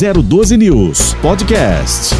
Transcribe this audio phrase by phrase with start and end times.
[0.00, 2.16] 012 News Podcast.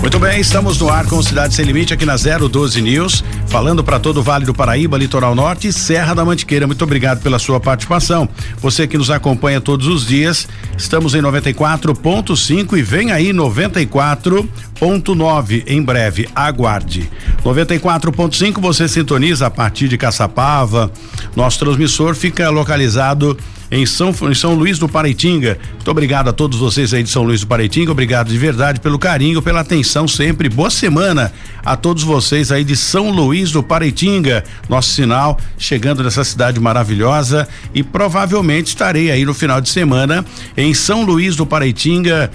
[0.00, 3.98] Muito bem, estamos no ar com Cidade Sem Limite aqui na 012 News, falando para
[3.98, 6.66] todo o Vale do Paraíba, Litoral Norte e Serra da Mantiqueira.
[6.66, 8.26] Muito obrigado pela sua participação.
[8.62, 15.82] Você que nos acompanha todos os dias, estamos em 94.5 e vem aí 94.9 em
[15.82, 16.26] breve.
[16.34, 17.10] Aguarde.
[17.44, 20.90] 94.5 você sintoniza a partir de Caçapava.
[21.36, 23.36] Nosso transmissor fica localizado
[23.70, 25.58] em São, em São Luís do Paraitinga.
[25.72, 27.92] Muito obrigado a todos vocês aí de São Luís do Paraitinga.
[27.92, 30.48] Obrigado de verdade pelo carinho, pela atenção sempre.
[30.48, 31.32] Boa semana
[31.64, 34.44] a todos vocês aí de São Luís do Paraitinga.
[34.68, 40.24] Nosso sinal chegando nessa cidade maravilhosa e provavelmente estarei aí no final de semana
[40.56, 42.30] em São Luís do Paraitinga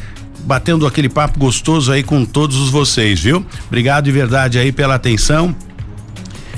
[0.46, 3.46] batendo aquele papo gostoso aí com todos vocês, viu?
[3.68, 5.56] Obrigado de verdade aí pela atenção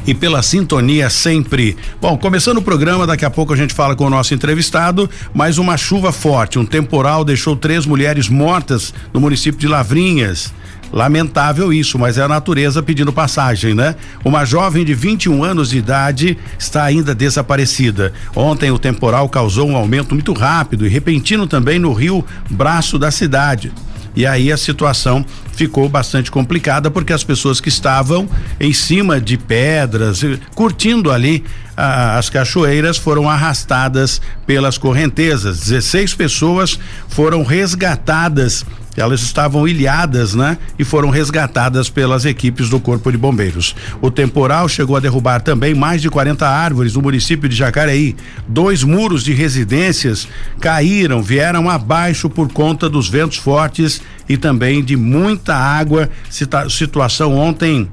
[0.06, 1.78] e pela sintonia sempre.
[2.00, 5.58] Bom, começando o programa, daqui a pouco a gente fala com o nosso entrevistado, mas
[5.58, 10.54] uma chuva forte, um temporal deixou três mulheres mortas no município de Lavrinhas.
[10.92, 13.96] Lamentável isso, mas é a natureza pedindo passagem, né?
[14.26, 18.12] Uma jovem de 21 anos de idade está ainda desaparecida.
[18.36, 23.10] Ontem o temporal causou um aumento muito rápido e repentino também no rio Braço da
[23.10, 23.72] cidade.
[24.16, 29.38] E aí a situação ficou bastante complicada porque as pessoas que estavam em cima de
[29.38, 30.22] pedras,
[30.54, 31.44] curtindo ali
[31.78, 35.60] as cachoeiras, foram arrastadas pelas correntezas.
[35.60, 40.58] 16 pessoas foram resgatadas elas estavam ilhadas, né?
[40.78, 43.76] E foram resgatadas pelas equipes do Corpo de Bombeiros.
[44.02, 48.16] O temporal chegou a derrubar também mais de 40 árvores no município de Jacareí.
[48.48, 50.28] Dois muros de residências
[50.60, 56.10] caíram, vieram abaixo por conta dos ventos fortes e também de muita água.
[56.70, 57.90] situação ontem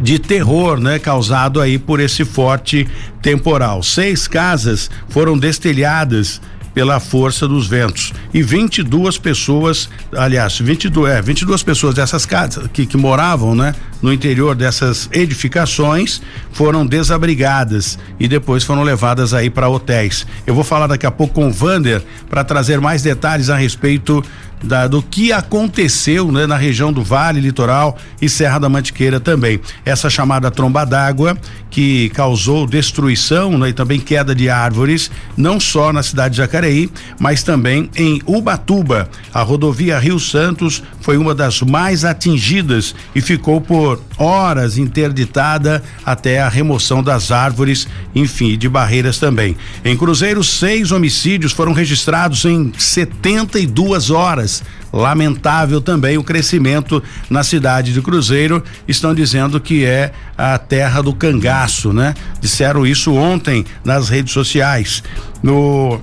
[0.00, 2.88] de terror, né, causado aí por esse forte
[3.20, 3.82] temporal.
[3.82, 6.40] Seis casas foram destelhadas
[6.80, 8.10] pela força dos ventos.
[8.32, 14.10] E 22 pessoas, aliás, 22, é, 22 pessoas dessas casas que, que moravam, né, no
[14.10, 16.22] interior dessas edificações
[16.52, 20.26] foram desabrigadas e depois foram levadas aí para hotéis.
[20.46, 24.24] Eu vou falar daqui a pouco com o Vander para trazer mais detalhes a respeito
[24.62, 29.60] da, do que aconteceu né, na região do Vale Litoral e Serra da Mantiqueira também.
[29.84, 31.36] Essa chamada tromba d'água
[31.70, 36.90] que causou destruição né, e também queda de árvores, não só na cidade de Jacareí,
[37.18, 39.08] mas também em Ubatuba.
[39.32, 46.40] A rodovia Rio Santos foi uma das mais atingidas e ficou por horas interditada até
[46.40, 49.56] a remoção das árvores, enfim, de barreiras também.
[49.84, 54.62] Em Cruzeiro, seis homicídios foram registrados em 72 horas
[54.92, 58.62] Lamentável também o crescimento na cidade de Cruzeiro.
[58.88, 62.14] Estão dizendo que é a terra do cangaço, né?
[62.40, 65.02] Disseram isso ontem nas redes sociais.
[65.42, 66.00] No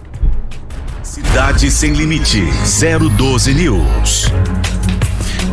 [1.02, 2.42] Cidade Sem Limite,
[3.16, 4.32] 012 News.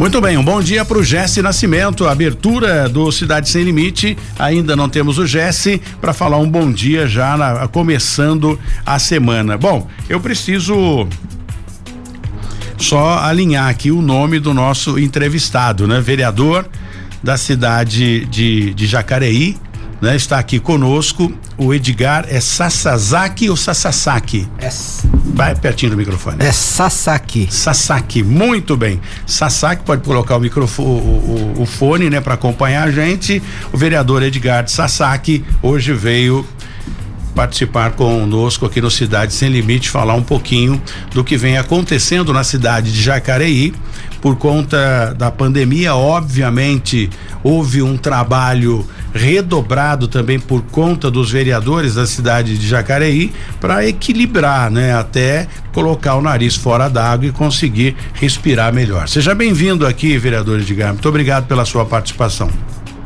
[0.02, 4.18] Muito bem, um bom dia para o Jesse Nascimento, abertura do Cidade Sem Limite.
[4.40, 9.60] Ainda não temos o Jesse para falar um bom dia já na, começando a semana.
[9.60, 11.08] Bom, eu preciso
[12.80, 16.02] só alinhar aqui o nome do nosso entrevistado, né?
[16.02, 16.68] Vereador
[17.22, 19.56] da cidade de, de Jacareí,
[20.02, 20.16] né?
[20.16, 24.48] Está aqui conosco o Edgar, é Sasazaki ou Sasasaki?
[24.58, 24.70] É,
[25.34, 26.38] Vai pertinho do microfone.
[26.40, 27.48] é Sasaki.
[27.52, 29.00] Sasaki, muito bem.
[29.26, 33.42] Sasaki pode colocar o microfone, o, o, o fone, né, para acompanhar a gente.
[33.72, 36.46] O vereador Edgar Sasaki hoje veio
[37.36, 40.82] participar conosco aqui no Cidade Sem Limite, falar um pouquinho
[41.14, 43.74] do que vem acontecendo na cidade de Jacareí.
[44.22, 47.10] Por conta da pandemia, obviamente,
[47.44, 54.72] houve um trabalho redobrado também por conta dos vereadores da cidade de Jacareí para equilibrar,
[54.72, 59.08] né, até colocar o nariz fora d'água e conseguir respirar melhor.
[59.08, 60.94] Seja bem-vindo aqui, vereador Edgar.
[60.94, 62.50] Muito obrigado pela sua participação.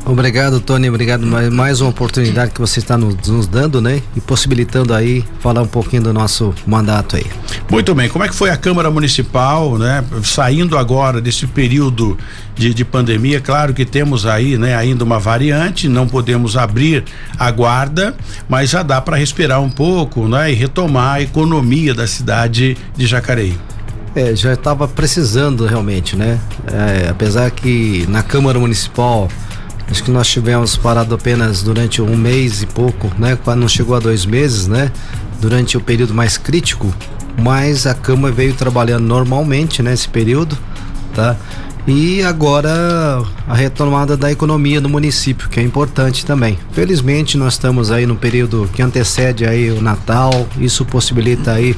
[0.08, 0.88] Obrigado, Tony.
[0.88, 4.00] Obrigado mais, mais uma oportunidade que você está nos, nos dando, né?
[4.14, 7.26] E possibilitando aí falar um pouquinho do nosso mandato aí.
[7.68, 10.04] Muito bem, como é que foi a Câmara Municipal, né?
[10.22, 12.16] Saindo agora desse período
[12.54, 17.04] de, de pandemia, claro que temos aí, né, ainda uma variante, não podemos abrir
[17.36, 18.14] a guarda,
[18.48, 20.52] mas já dá para respirar um pouco, né?
[20.52, 23.58] E retomar a economia da cidade de Jacareí.
[24.14, 26.38] É, já estava precisando realmente, né?
[26.72, 29.28] É, apesar que na Câmara Municipal
[29.90, 33.36] acho que nós tivemos parado apenas durante um mês e pouco, né?
[33.42, 34.90] Quando não chegou a dois meses, né?
[35.40, 36.92] Durante o período mais crítico,
[37.38, 40.56] mas a Câmara veio trabalhando normalmente nesse período,
[41.14, 41.36] tá?
[41.86, 46.58] E agora a retomada da economia no município, que é importante também.
[46.72, 51.76] Felizmente nós estamos aí no período que antecede aí o Natal, isso possibilita aí,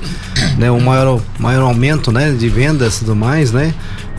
[0.57, 3.75] né, um maior, maior aumento, né, de vendas e tudo mais, né?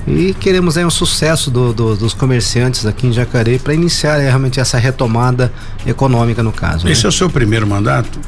[0.09, 4.25] E queremos aí um sucesso do, do, dos comerciantes aqui em Jacareí para iniciar aí,
[4.25, 5.53] realmente essa retomada
[5.85, 6.85] econômica no caso.
[6.85, 6.91] né?
[6.91, 8.19] Esse é o seu primeiro mandato?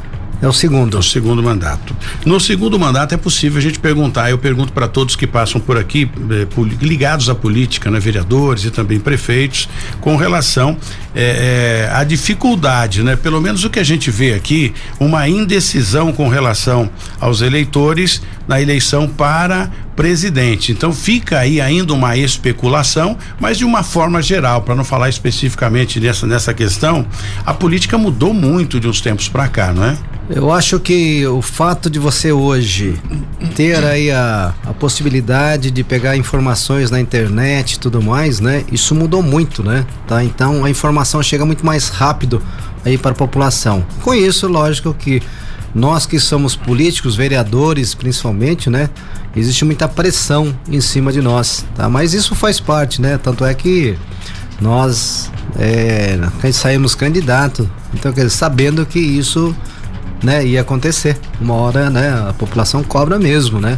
[0.41, 0.97] É o segundo.
[0.97, 1.95] No segundo mandato.
[2.25, 5.77] No segundo mandato é possível a gente perguntar, eu pergunto para todos que passam por
[5.77, 6.47] aqui, eh,
[6.81, 9.69] ligados à política, né, vereadores e também prefeitos,
[9.99, 10.75] com relação
[11.13, 13.15] eh, eh, à dificuldade, né?
[13.15, 16.89] Pelo menos o que a gente vê aqui, uma indecisão com relação
[17.19, 20.71] aos eleitores na eleição para presidente.
[20.71, 25.99] Então fica aí ainda uma especulação, mas de uma forma geral, para não falar especificamente
[25.99, 27.05] nessa nessa questão,
[27.45, 29.95] a política mudou muito de uns tempos para cá, não é?
[30.27, 32.99] Eu acho que o fato de você hoje
[33.55, 38.63] ter aí a, a possibilidade de pegar informações na internet e tudo mais, né?
[38.71, 39.85] Isso mudou muito, né?
[40.07, 40.23] Tá?
[40.23, 42.41] Então a informação chega muito mais rápido
[42.83, 43.85] aí para a população.
[44.01, 45.21] Com isso, lógico que
[45.73, 48.89] nós que somos políticos, vereadores principalmente, né?
[49.35, 51.87] Existe muita pressão em cima de nós, tá?
[51.87, 53.17] Mas isso faz parte, né?
[53.17, 53.97] Tanto é que
[54.59, 56.19] nós é,
[56.51, 59.55] saímos candidato, então sabendo que isso
[60.23, 61.17] né, ia acontecer.
[61.39, 63.77] Uma hora, né, a população cobra mesmo, né?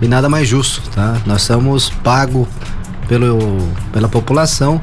[0.00, 1.16] E nada mais justo, tá?
[1.26, 2.46] Nós somos pagos
[3.08, 3.58] pelo,
[3.92, 4.80] pela população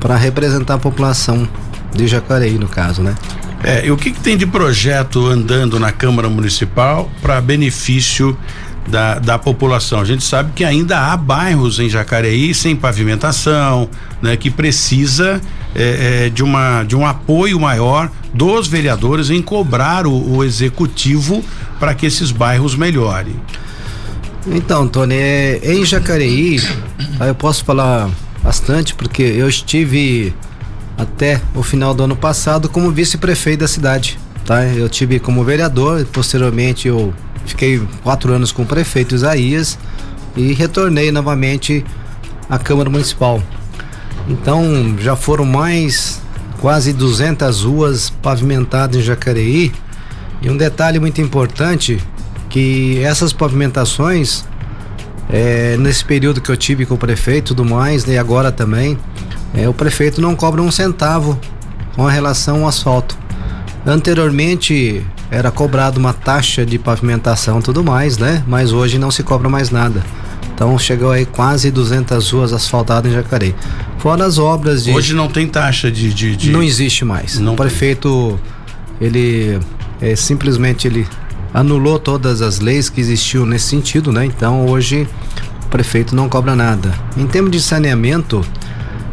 [0.00, 1.48] para representar a população
[1.94, 3.14] de Jacareí, no caso, né?
[3.62, 8.38] É, e o que, que tem de projeto andando na Câmara Municipal para benefício
[8.86, 10.00] da, da população?
[10.00, 13.88] A gente sabe que ainda há bairros em Jacareí sem pavimentação,
[14.22, 15.40] né, que precisa
[15.74, 21.44] é, é, de, uma, de um apoio maior dos vereadores em cobrar o, o executivo
[21.80, 23.34] para que esses bairros melhorem.
[24.46, 26.60] Então, Tony, é, em Jacareí,
[27.20, 28.08] eu posso falar
[28.42, 30.32] bastante porque eu estive
[30.98, 34.64] até o final do ano passado como vice-prefeito da cidade, tá?
[34.64, 37.14] Eu tive como vereador, posteriormente eu
[37.46, 39.78] fiquei quatro anos com o prefeito Isaías
[40.36, 41.84] e retornei novamente
[42.50, 43.40] à Câmara Municipal.
[44.28, 46.20] Então, já foram mais
[46.60, 49.72] quase 200 ruas pavimentadas em Jacareí.
[50.42, 51.98] E um detalhe muito importante
[52.48, 54.44] que essas pavimentações
[55.28, 58.98] é, nesse período que eu tive com o prefeito tudo mais, né, e agora também,
[59.54, 61.38] é, o prefeito não cobra um centavo
[61.94, 63.16] com relação ao asfalto.
[63.86, 68.42] Anteriormente era cobrado uma taxa de pavimentação e tudo mais, né?
[68.46, 70.02] Mas hoje não se cobra mais nada.
[70.54, 73.54] Então chegou aí quase 200 ruas asfaltadas em Jacareí.
[73.98, 74.90] Fora as obras de.
[74.90, 76.12] Hoje não tem taxa de.
[76.12, 76.50] de, de...
[76.50, 77.38] Não existe mais.
[77.38, 78.38] Não o prefeito,
[79.00, 79.58] ele
[80.00, 81.06] é, simplesmente ele
[81.52, 84.24] anulou todas as leis que existiam nesse sentido, né?
[84.24, 85.08] Então hoje
[85.64, 86.92] o prefeito não cobra nada.
[87.16, 88.44] Em termos de saneamento,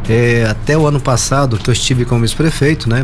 [0.09, 3.03] é, até o ano passado que eu estive como vice-prefeito, né?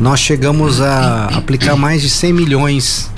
[0.00, 3.10] Nós chegamos a aplicar mais de 100 milhões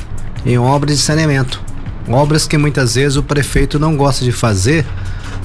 [0.45, 1.61] em obras de saneamento.
[2.09, 4.85] Obras que muitas vezes o prefeito não gosta de fazer,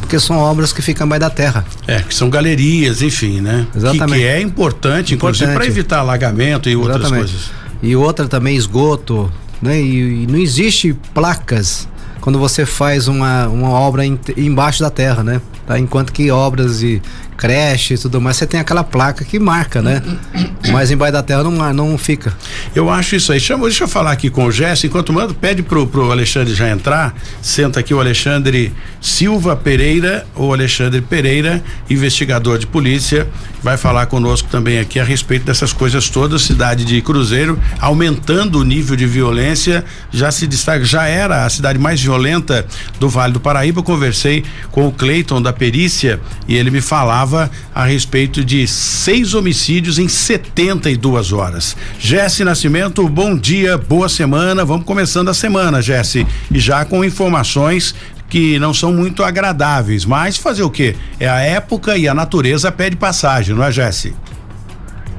[0.02, 1.64] porque são obras que ficam mais da terra.
[1.88, 3.66] É, que são galerias, enfim, né?
[3.74, 4.12] Exatamente.
[4.14, 5.72] Que, que é importante, inclusive, para Importante.
[5.72, 7.32] evitar alagamento e outras Exatamente.
[7.32, 7.52] coisas.
[7.82, 9.32] E outra também esgoto,
[9.62, 9.80] né?
[9.82, 11.88] E, e não existe placas
[12.20, 15.40] quando você faz uma, uma obra em- embaixo da terra, né?
[15.70, 15.78] Tá?
[15.78, 17.00] Enquanto que obras e
[17.38, 20.02] creche e tudo mais, você tem aquela placa que marca, né?
[20.72, 22.34] Mas embaixo da terra não, não fica.
[22.76, 23.40] Eu acho isso aí.
[23.40, 26.68] Chama, deixa eu falar aqui com o Jesse, enquanto manda, pede pro, pro Alexandre já
[26.70, 27.16] entrar.
[27.40, 33.30] Senta aqui o Alexandre Silva Pereira, ou Alexandre Pereira, investigador de polícia,
[33.62, 36.42] vai falar conosco também aqui a respeito dessas coisas todas.
[36.42, 41.78] Cidade de Cruzeiro aumentando o nível de violência, já se destaca, já era a cidade
[41.78, 42.66] mais violenta
[43.00, 43.84] do Vale do Paraíba.
[43.84, 50.00] Conversei com o Cleiton da perícia e ele me falava a respeito de seis homicídios
[50.00, 51.76] em 72 horas.
[52.00, 54.64] Jesse Nascimento, bom dia, boa semana.
[54.64, 57.94] Vamos começando a semana, Jesse, e já com informações
[58.30, 60.96] que não são muito agradáveis, mas fazer o quê?
[61.20, 64.16] É a época e a natureza pede passagem, não é, Jesse?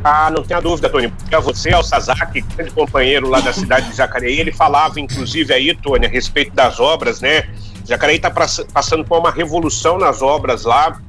[0.02, 1.08] Ah, não tenha dúvida, Tony.
[1.08, 5.74] Porque você, ao Sazaki, grande companheiro lá da cidade de Jacareí, ele falava, inclusive, aí,
[5.74, 7.48] Tony, a respeito das obras, né?
[7.86, 11.00] Jacareí está passando por uma revolução nas obras lá,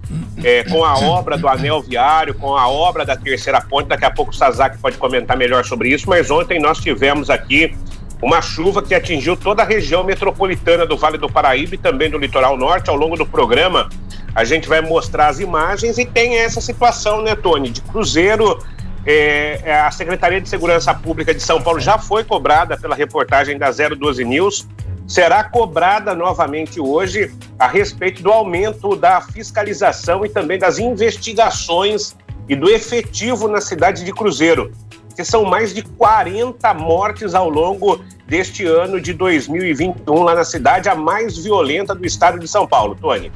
[0.43, 3.87] é, com a obra do anel viário, com a obra da terceira ponte.
[3.87, 7.75] Daqui a pouco o Sazaki pode comentar melhor sobre isso, mas ontem nós tivemos aqui
[8.21, 12.17] uma chuva que atingiu toda a região metropolitana do Vale do Paraíba e também do
[12.17, 12.89] litoral norte.
[12.89, 13.89] Ao longo do programa,
[14.35, 18.59] a gente vai mostrar as imagens e tem essa situação, né, Tony, de cruzeiro.
[19.03, 23.57] É, é a Secretaria de Segurança Pública de São Paulo já foi cobrada pela reportagem
[23.57, 24.67] da 012 News
[25.11, 32.15] será cobrada novamente hoje a respeito do aumento da fiscalização e também das investigações
[32.47, 34.71] e do efetivo na cidade de Cruzeiro,
[35.13, 40.87] que são mais de 40 mortes ao longo deste ano de 2021 lá na cidade,
[40.87, 42.95] a mais violenta do estado de São Paulo.
[42.95, 43.29] Tony.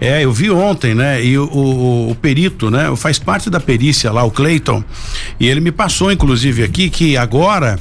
[0.00, 1.22] É, eu vi ontem, né?
[1.22, 2.96] E o, o, o, perito, né?
[2.96, 4.82] Faz parte da perícia lá, o Clayton,
[5.38, 7.78] e ele me passou, inclusive, aqui que agora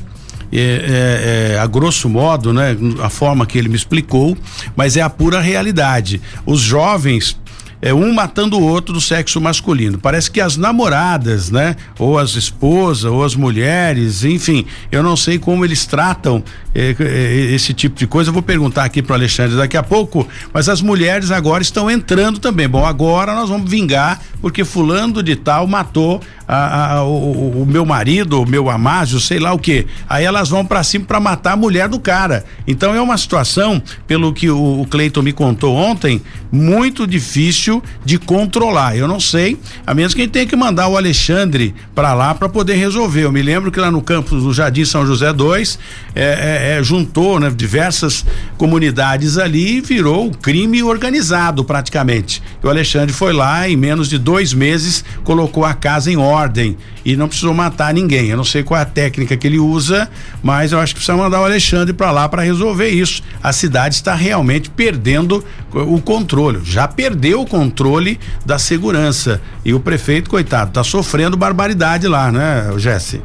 [0.53, 4.37] é, é, é, a grosso modo, né, a forma que ele me explicou,
[4.75, 6.21] mas é a pura realidade.
[6.45, 7.37] Os jovens
[7.83, 9.97] é um matando o outro do sexo masculino.
[9.97, 11.75] Parece que as namoradas, né?
[11.99, 16.41] Ou as esposas, ou as mulheres, enfim, eu não sei como eles tratam
[16.73, 18.29] é, é, esse tipo de coisa.
[18.29, 22.39] Eu vou perguntar aqui para Alexandre daqui a pouco, mas as mulheres agora estão entrando
[22.39, 22.69] também.
[22.69, 27.85] Bom, agora nós vamos vingar porque fulano de tal matou a, a, o, o, meu
[27.85, 29.85] marido, o meu amásio, sei lá o que.
[30.09, 32.43] Aí elas vão para cima para matar a mulher do cara.
[32.67, 36.21] Então é uma situação, pelo que o, o Cleiton me contou ontem,
[36.51, 38.97] muito difícil de controlar.
[38.97, 39.57] Eu não sei,
[39.87, 43.23] a menos que a gente tenha que mandar o Alexandre para lá para poder resolver.
[43.23, 45.79] Eu me lembro que lá no campus do Jardim São José 2
[46.13, 48.25] é, é, é, juntou né, diversas
[48.57, 52.43] comunidades ali e virou crime organizado praticamente.
[52.61, 56.32] E o Alexandre foi lá em menos de dois meses colocou a casa em ordem
[56.33, 58.29] ordem e não precisou matar ninguém.
[58.29, 60.09] Eu não sei qual é a técnica que ele usa,
[60.41, 63.21] mas eu acho que precisa mandar o Alexandre para lá para resolver isso.
[63.41, 69.79] A cidade está realmente perdendo o controle, já perdeu o controle da segurança e o
[69.79, 73.21] prefeito, coitado, está sofrendo barbaridade lá, né, Jesse?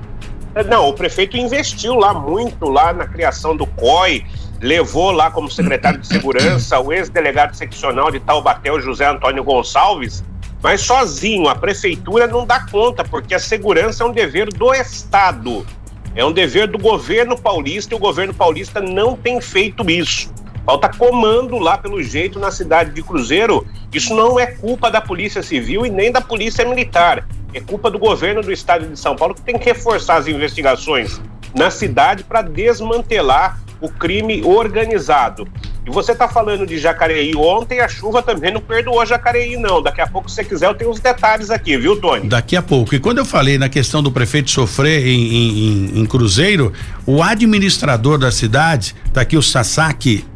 [0.69, 4.25] Não, o prefeito investiu lá muito lá na criação do COI,
[4.61, 10.25] levou lá como secretário de segurança o ex-delegado seccional de Taubaté, o José Antônio Gonçalves,
[10.63, 15.67] mas sozinho a prefeitura não dá conta, porque a segurança é um dever do Estado.
[16.15, 20.33] É um dever do governo paulista e o governo paulista não tem feito isso.
[20.67, 23.67] Falta comando lá pelo jeito na cidade de Cruzeiro.
[23.93, 27.27] Isso não é culpa da Polícia Civil e nem da Polícia Militar.
[27.55, 31.21] É culpa do governo do estado de São Paulo que tem que reforçar as investigações
[31.55, 35.49] na cidade para desmantelar o crime organizado.
[35.89, 39.83] E você está falando de Jacareí ontem, a chuva também não perdoou Jacareí, não.
[39.83, 42.29] Daqui a pouco, se você quiser, eu tenho os detalhes aqui, viu, Tony?
[42.29, 42.95] Daqui a pouco.
[42.95, 46.75] E quando eu falei na questão do prefeito sofrer em, em, em Cruzeiro,
[47.07, 50.27] o administrador da cidade, tá aqui o Sasaki,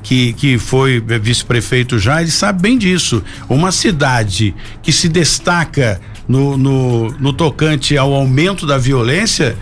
[0.00, 3.20] que, que foi vice-prefeito já, ele sabe bem disso.
[3.48, 9.56] Uma cidade que se destaca no, no, no tocante ao aumento da violência,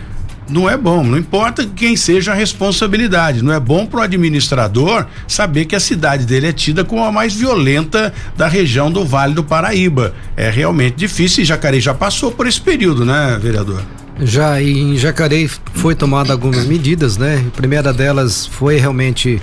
[0.49, 5.05] não é bom, não importa quem seja a responsabilidade, não é bom para o administrador
[5.27, 9.33] saber que a cidade dele é tida como a mais violenta da região do Vale
[9.33, 10.13] do Paraíba.
[10.35, 13.81] É realmente difícil e Jacareí já passou por esse período, né, vereador?
[14.21, 17.43] Já em Jacareí foi tomada algumas medidas, né?
[17.47, 19.41] A primeira delas foi realmente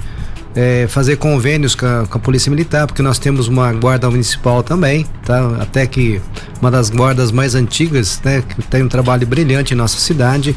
[0.54, 4.62] é, fazer convênios com a, com a, Polícia Militar, porque nós temos uma guarda municipal
[4.62, 5.58] também, tá?
[5.60, 6.20] Até que
[6.60, 8.42] uma das guardas mais antigas, né?
[8.42, 10.56] Que tem um trabalho brilhante em nossa cidade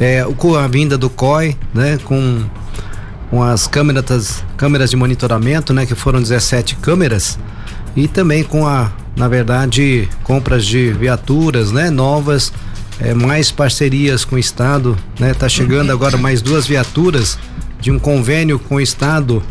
[0.00, 2.42] é, com a vinda do COI, né, com,
[3.30, 7.38] com as câmeras, câmeras de monitoramento, né, que foram 17 câmeras,
[7.96, 12.52] e também com a, na verdade, compras de viaturas, né, novas,
[13.00, 17.38] é, mais parcerias com o Estado, né, tá chegando agora mais duas viaturas
[17.80, 19.42] de um convênio com o Estado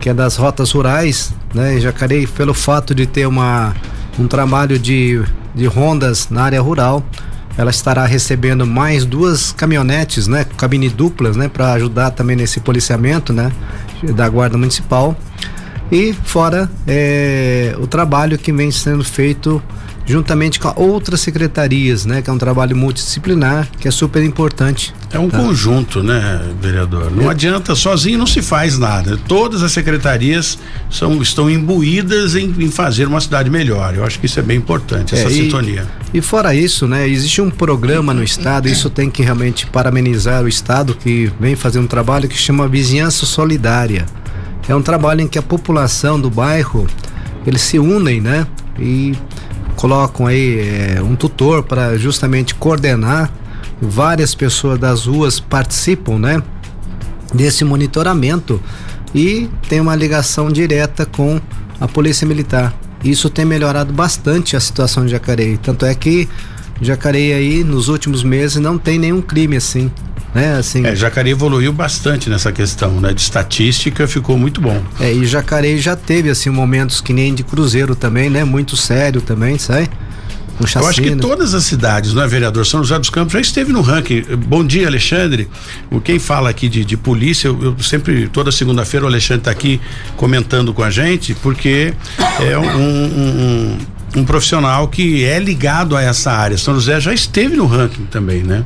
[0.00, 1.74] que é das rotas rurais, né?
[1.76, 3.76] Em Jacareí, pelo fato de ter uma,
[4.18, 5.22] um trabalho de,
[5.54, 7.04] de rondas na área rural,
[7.60, 13.34] ela estará recebendo mais duas caminhonetes, né, cabine duplas, né, para ajudar também nesse policiamento,
[13.34, 13.52] né,
[14.14, 15.14] da guarda municipal.
[15.92, 19.62] E fora é, o trabalho que vem sendo feito
[20.10, 22.20] juntamente com outras secretarias, né?
[22.20, 24.92] Que é um trabalho multidisciplinar, que é super importante.
[25.12, 25.38] É um tá?
[25.38, 27.10] conjunto, né, vereador?
[27.10, 27.30] Não é.
[27.30, 29.18] adianta, sozinho não se faz nada.
[29.28, 30.58] Todas as secretarias
[30.90, 33.94] são, estão imbuídas em, em fazer uma cidade melhor.
[33.94, 35.86] Eu acho que isso é bem importante, essa é, e, sintonia.
[36.12, 40.48] E fora isso, né, existe um programa no estado, isso tem que realmente parabenizar o
[40.48, 44.06] estado que vem fazendo um trabalho que chama Vizinhança Solidária.
[44.68, 46.86] É um trabalho em que a população do bairro,
[47.44, 48.46] eles se unem, né?
[48.78, 49.14] E
[49.80, 53.32] colocam aí é, um tutor para justamente coordenar.
[53.80, 56.42] Várias pessoas das ruas participam, né?
[57.32, 58.60] Desse monitoramento
[59.14, 61.40] e tem uma ligação direta com
[61.80, 62.74] a Polícia Militar.
[63.02, 65.56] Isso tem melhorado bastante a situação de Jacareí.
[65.56, 66.28] Tanto é que
[66.82, 69.90] Jacareí aí nos últimos meses não tem nenhum crime assim
[70.34, 70.56] né?
[70.56, 70.84] Assim.
[70.84, 73.12] É, Jacareí evoluiu bastante nessa questão, né?
[73.12, 74.82] De estatística ficou muito bom.
[74.98, 78.44] É, e Jacareí já teve assim momentos que nem de Cruzeiro também, né?
[78.44, 79.88] Muito sério também, sai.
[80.76, 82.66] Eu acho que todas as cidades, não é, vereador?
[82.66, 84.22] São José dos Campos já esteve no ranking.
[84.46, 85.48] Bom dia, Alexandre.
[85.90, 89.50] O quem fala aqui de, de polícia, eu, eu, sempre, toda segunda-feira, o Alexandre está
[89.50, 89.80] aqui
[90.16, 91.94] comentando com a gente, porque
[92.40, 93.78] é um, um, um,
[94.16, 96.58] um profissional que é ligado a essa área.
[96.58, 98.62] São José já esteve no ranking também, né?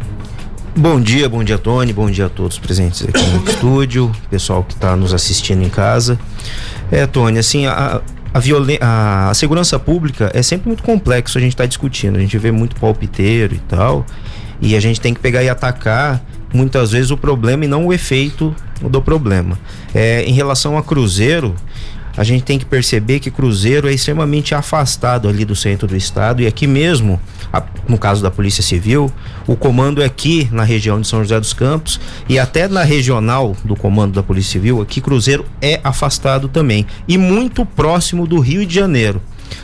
[0.76, 1.92] Bom dia, bom dia, Tony.
[1.92, 6.18] Bom dia a todos presentes aqui no estúdio, pessoal que está nos assistindo em casa.
[6.90, 8.02] É, Tony, assim, a,
[8.32, 12.16] a, violen a, a segurança pública é sempre muito complexo a gente está discutindo.
[12.16, 14.04] A gente vê muito palpiteiro e tal,
[14.60, 16.20] e a gente tem que pegar e atacar
[16.52, 18.52] muitas vezes o problema e não o efeito
[18.82, 19.56] do problema.
[19.94, 21.54] É, em relação a Cruzeiro,
[22.16, 26.42] a gente tem que perceber que Cruzeiro é extremamente afastado ali do centro do estado
[26.42, 27.20] e aqui mesmo,
[27.88, 29.10] no caso da Polícia Civil,
[29.46, 33.56] o comando é aqui na região de São José dos Campos e até na regional
[33.64, 38.64] do comando da Polícia Civil, aqui Cruzeiro é afastado também e muito próximo do Rio
[38.64, 39.20] de Janeiro.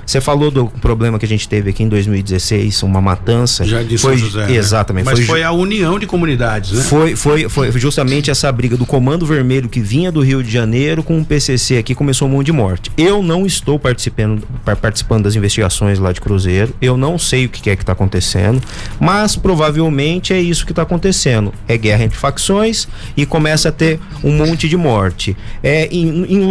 [0.07, 3.65] Você falou do problema que a gente teve aqui em 2016, uma matança.
[3.65, 4.47] Já disse foi, José.
[4.47, 4.57] Né?
[4.57, 5.05] Exatamente.
[5.05, 6.83] Mas foi, foi, a união de comunidades, né?
[6.83, 11.03] Foi, foi, foi justamente essa briga do Comando Vermelho que vinha do Rio de Janeiro
[11.03, 12.91] com o PCC aqui começou um monte de morte.
[12.97, 14.47] Eu não estou participando,
[14.81, 16.75] participando das investigações lá de Cruzeiro.
[16.81, 18.63] Eu não sei o que é que está acontecendo,
[18.99, 21.53] mas provavelmente é isso que está acontecendo.
[21.67, 25.37] É guerra entre facções e começa a ter um monte de morte.
[25.63, 26.49] É em, em,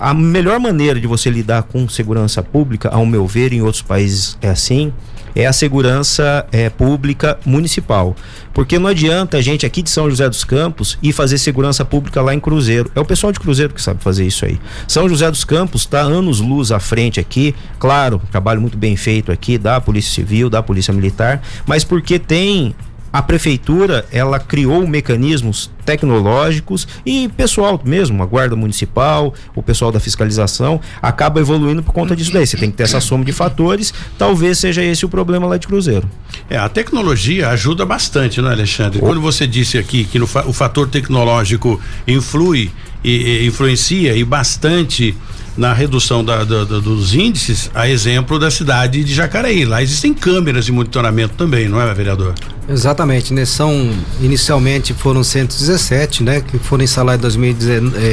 [0.00, 2.55] a melhor maneira de você lidar com segurança pública,
[2.90, 4.92] ao meu ver, em outros países é assim,
[5.36, 8.16] é a segurança é, pública municipal.
[8.54, 12.22] Porque não adianta a gente aqui de São José dos Campos ir fazer segurança pública
[12.22, 12.90] lá em Cruzeiro.
[12.94, 14.58] É o pessoal de Cruzeiro que sabe fazer isso aí.
[14.88, 19.30] São José dos Campos está anos luz à frente aqui, claro, trabalho muito bem feito
[19.30, 22.74] aqui da Polícia Civil, da Polícia Militar, mas porque tem
[23.12, 30.00] a prefeitura ela criou mecanismos tecnológicos e pessoal mesmo, a guarda municipal, o pessoal da
[30.00, 32.46] fiscalização acaba evoluindo por conta disso daí.
[32.46, 35.66] Você tem que ter essa soma de fatores, talvez seja esse o problema lá de
[35.66, 36.08] Cruzeiro.
[36.50, 38.98] É, a tecnologia ajuda bastante, não é, Alexandre?
[39.00, 39.06] Oh.
[39.06, 42.70] Quando você disse aqui que no, o fator tecnológico influi
[43.02, 45.14] e, e influencia e bastante
[45.56, 49.64] na redução da, da, da, dos índices, a exemplo da cidade de Jacareí.
[49.64, 52.34] Lá existem câmeras de monitoramento também, não é, vereador?
[52.68, 53.44] Exatamente, né?
[53.44, 56.40] São, inicialmente foram 117, né?
[56.42, 57.54] Que foram instaladas em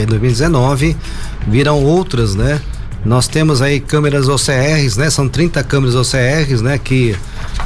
[0.07, 0.95] 2019, eh,
[1.47, 2.61] viram outras, né?
[3.03, 5.09] Nós temos aí câmeras OCRs, né?
[5.09, 6.77] São 30 câmeras OCRs, né?
[6.77, 7.13] Que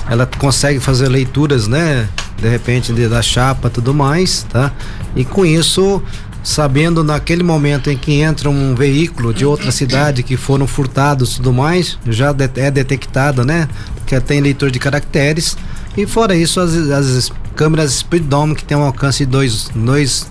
[0.09, 2.09] ela consegue fazer leituras, né?
[2.41, 4.71] De repente de, da chapa tudo mais, tá?
[5.15, 6.01] E com isso
[6.47, 11.35] sabendo naquele momento em que entra um veículo de outra cidade que foram furtados e
[11.37, 13.67] tudo mais, já é detectada, né?
[14.05, 15.57] Que tem leitor de caracteres.
[15.97, 19.71] E fora isso, as, as câmeras Speeddome que tem um alcance de 2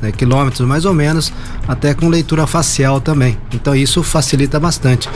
[0.00, 1.32] né, quilômetros mais ou menos,
[1.66, 3.36] até com leitura facial também.
[3.52, 5.10] Então isso facilita bastante.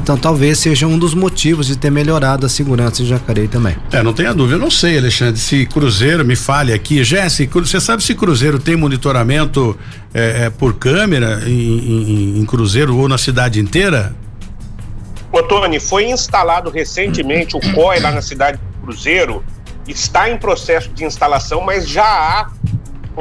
[0.00, 3.76] Então talvez seja um dos motivos de ter melhorado a segurança em Jacareí também.
[3.90, 4.54] É, não tenha dúvida.
[4.54, 7.02] Eu não sei, Alexandre, se Cruzeiro, me fale aqui.
[7.02, 9.76] Jéssica, você sabe se Cruzeiro tem monitoramento
[10.14, 14.14] é, é, por câmera em, em, em Cruzeiro ou na cidade inteira?
[15.32, 19.42] Ô, Tony, foi instalado recentemente o COI lá na cidade de Cruzeiro
[19.88, 22.50] está em processo de instalação, mas já há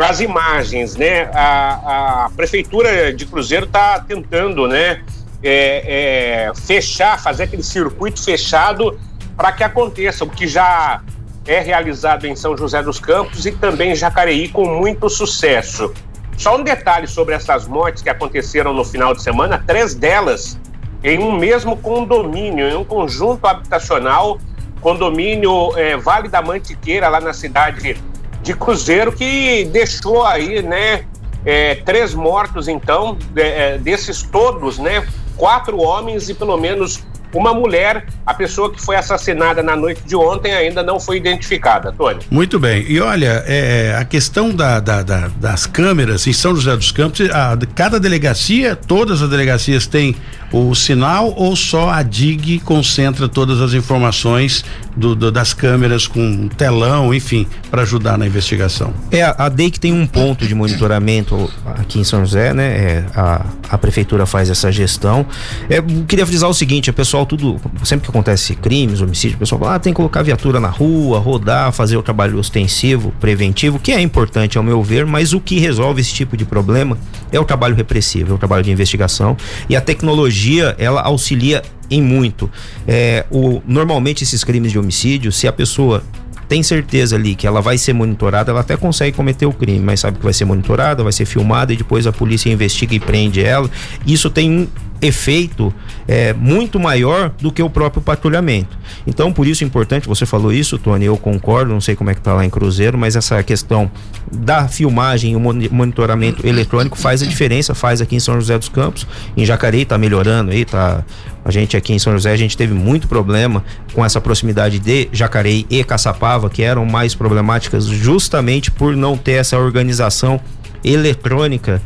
[0.03, 1.29] as imagens, né?
[1.33, 5.03] A, a prefeitura de Cruzeiro está tentando, né?
[5.43, 8.99] É, é, fechar, fazer aquele circuito fechado
[9.37, 11.01] para que aconteça o que já
[11.45, 15.93] é realizado em São José dos Campos e também em Jacareí com muito sucesso.
[16.37, 20.59] Só um detalhe sobre essas mortes que aconteceram no final de semana: três delas
[21.03, 24.39] em um mesmo condomínio, em um conjunto habitacional,
[24.85, 27.97] condomínio é, Vale da Mantiqueira, lá na cidade
[28.43, 31.05] de Cruzeiro, que deixou aí, né,
[31.43, 35.03] é, três mortos, então, é, desses todos, né,
[35.35, 40.15] quatro homens e pelo menos uma mulher, a pessoa que foi assassinada na noite de
[40.15, 42.19] ontem ainda não foi identificada, Tony.
[42.29, 42.85] Muito bem.
[42.87, 47.27] E olha, é, a questão da, da, da, das câmeras em São José dos Campos,
[47.31, 50.15] a, cada delegacia, todas as delegacias têm
[50.51, 54.63] o sinal ou só a DIG concentra todas as informações
[54.95, 58.93] do, do, das câmeras com telão, enfim, para ajudar na investigação?
[59.11, 62.65] É, a DEIC tem um ponto de monitoramento aqui em São José, né?
[62.65, 65.25] É, a, a prefeitura faz essa gestão.
[65.69, 69.59] É, queria frisar o seguinte, o pessoal tudo, sempre que acontece crimes, homicídio, o pessoal
[69.59, 73.91] fala, ah, tem que colocar viatura na rua, rodar, fazer o trabalho ostensivo, preventivo, que
[73.91, 76.97] é importante ao meu ver, mas o que resolve esse tipo de problema
[77.31, 79.35] é o trabalho repressivo, é o trabalho de investigação
[79.69, 80.44] e a tecnologia,
[80.77, 82.49] ela auxilia em muito.
[82.87, 86.03] É, o, normalmente esses crimes de homicídio, se a pessoa
[86.47, 89.99] tem certeza ali que ela vai ser monitorada, ela até consegue cometer o crime, mas
[89.99, 93.43] sabe que vai ser monitorada, vai ser filmada e depois a polícia investiga e prende
[93.43, 93.69] ela.
[94.05, 94.67] Isso tem um
[95.01, 95.73] efeito
[96.07, 98.77] é, muito maior do que o próprio patrulhamento.
[99.05, 102.15] Então, por isso é importante, você falou isso, Tony, eu concordo, não sei como é
[102.15, 103.91] que tá lá em Cruzeiro, mas essa questão
[104.31, 108.69] da filmagem e o monitoramento eletrônico faz a diferença, faz aqui em São José dos
[108.69, 109.05] Campos,
[109.35, 111.03] em Jacareí tá melhorando aí, tá
[111.45, 115.07] a gente aqui em São José, a gente teve muito problema com essa proximidade de
[115.13, 120.41] Jacareí e Caçapava, que eram mais problemáticas justamente por não ter essa organização
[120.83, 121.79] eletrônica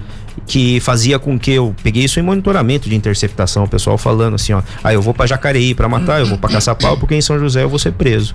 [0.47, 4.53] que fazia com que eu peguei isso em monitoramento de interceptação, o pessoal falando assim,
[4.53, 7.37] ó, ah, eu vou para Jacareí para matar, eu vou para Caçapau porque em São
[7.37, 8.33] José eu vou ser preso.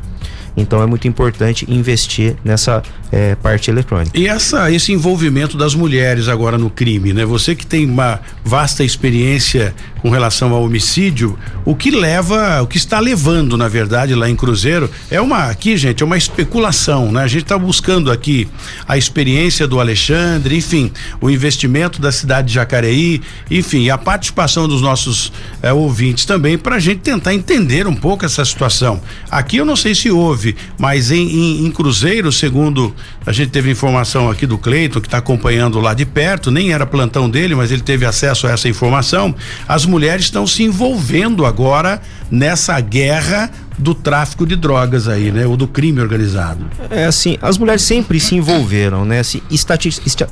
[0.57, 4.19] Então é muito importante investir nessa é, parte eletrônica.
[4.19, 7.25] E essa, esse envolvimento das mulheres agora no crime, né?
[7.25, 12.77] Você que tem uma vasta experiência com relação ao homicídio, o que leva, o que
[12.77, 17.23] está levando, na verdade, lá em Cruzeiro, é uma, aqui, gente, é uma especulação, né?
[17.23, 18.47] A gente está buscando aqui
[18.87, 24.83] a experiência do Alexandre, enfim, o investimento da cidade de Jacareí, enfim, a participação dos
[24.83, 29.01] nossos é, ouvintes também, para a gente tentar entender um pouco essa situação.
[29.31, 30.44] Aqui eu não sei se houve,
[30.79, 32.95] mas em, em, em Cruzeiro, segundo
[33.27, 36.85] a gente teve informação aqui do Cleiton, que está acompanhando lá de perto, nem era
[36.87, 39.35] plantão dele, mas ele teve acesso a essa informação.
[39.67, 45.47] As mulheres estão se envolvendo agora nessa guerra do tráfico de drogas aí, né?
[45.47, 46.65] Ou do crime organizado.
[46.91, 49.23] É assim, as mulheres sempre se envolveram, né?
[49.23, 49.43] Se,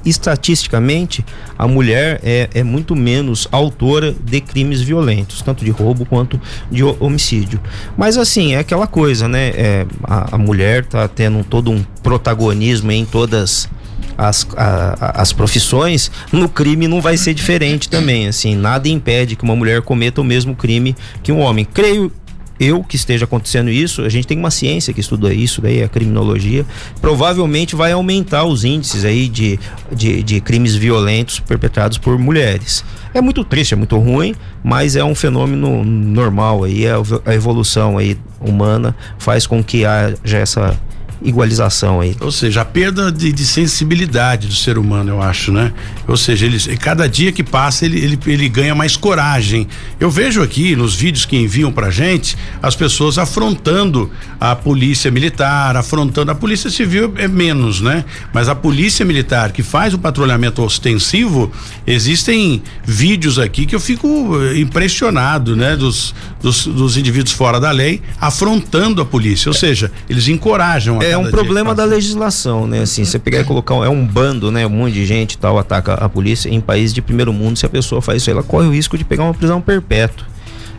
[0.05, 1.24] estatisticamente,
[1.59, 6.83] a mulher é, é muito menos autora de crimes violentos, tanto de roubo quanto de
[6.83, 7.61] homicídio.
[7.96, 9.48] Mas assim, é aquela coisa, né?
[9.48, 13.68] É, a, a mulher tá tendo todo um protagonismo em todas
[14.16, 18.28] as, a, as profissões, no crime não vai ser diferente também.
[18.28, 21.64] Assim, nada impede que uma mulher cometa o mesmo crime que um homem.
[21.64, 22.12] Creio
[22.60, 25.88] eu que esteja acontecendo isso, a gente tem uma ciência que estuda isso, daí a
[25.88, 26.64] criminologia,
[27.00, 29.58] provavelmente vai aumentar os índices aí de,
[29.90, 32.84] de, de, crimes violentos perpetrados por mulheres.
[33.12, 38.16] É muito triste, é muito ruim, mas é um fenômeno normal aí, a evolução aí
[38.40, 40.78] humana faz com que haja essa
[41.24, 42.16] igualização aí.
[42.20, 45.72] Ou seja, a perda de, de, sensibilidade do ser humano, eu acho, né?
[46.06, 49.66] Ou seja, ele, cada dia que passa ele, ele, ele ganha mais coragem.
[49.98, 55.76] Eu vejo aqui nos vídeos que enviam pra gente as pessoas afrontando a polícia militar,
[55.76, 58.04] afrontando a polícia civil é menos, né?
[58.32, 61.52] Mas a polícia militar que faz o patrulhamento ostensivo,
[61.87, 64.08] existem vídeos aqui que eu fico
[64.42, 65.76] eh, impressionado, né?
[65.76, 71.05] Dos, dos, dos indivíduos fora da lei afrontando a polícia, ou seja, eles encorajam a
[71.05, 72.81] é um problema da legislação, né?
[72.81, 74.66] Assim, você pegar e colocar é um bando, né?
[74.66, 77.57] Um monte de gente tal ataca a polícia em países de primeiro mundo.
[77.57, 80.26] Se a pessoa faz isso, ela corre o risco de pegar uma prisão perpétua.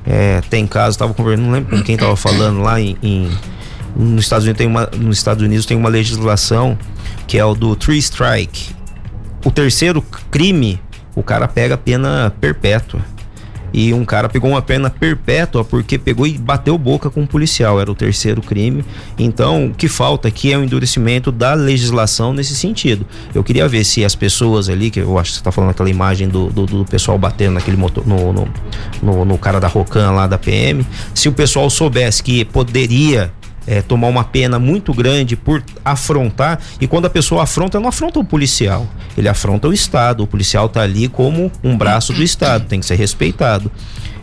[0.05, 3.29] É, tem casos, tava conversando, não lembro com quem tava falando lá em, em
[3.95, 6.77] nos Estados Unidos tem uma nos Estados Unidos tem uma legislação
[7.25, 8.73] que é o do three strike.
[9.45, 10.79] O terceiro crime,
[11.15, 13.01] o cara pega pena perpétua
[13.73, 17.81] e um cara pegou uma pena perpétua porque pegou e bateu boca com um policial,
[17.81, 18.85] era o terceiro crime.
[19.17, 23.05] Então, o que falta aqui é o endurecimento da legislação nesse sentido.
[23.33, 25.89] Eu queria ver se as pessoas ali, que eu acho que você está falando aquela
[25.89, 28.47] imagem do, do, do, pessoal batendo naquele motor, no, no,
[29.01, 33.31] no, no cara da Rocan lá da PM, se o pessoal soubesse que poderia
[33.67, 36.59] é, tomar uma pena muito grande por afrontar.
[36.79, 40.23] E quando a pessoa afronta, não afronta o policial, ele afronta o Estado.
[40.23, 43.71] O policial está ali como um braço do Estado, tem que ser respeitado.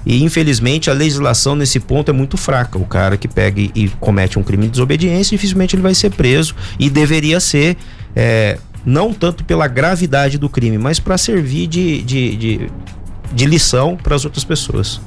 [0.05, 2.79] E infelizmente a legislação nesse ponto é muito fraca.
[2.79, 6.55] O cara que pega e, comete um crime de desobediência, dificilmente ele vai ser preso
[6.79, 7.76] e deveria ser
[8.16, 12.70] é, não tanto pela gravidade do crime, mas para servir de, de, de
[13.32, 15.00] de lição para as outras pessoas.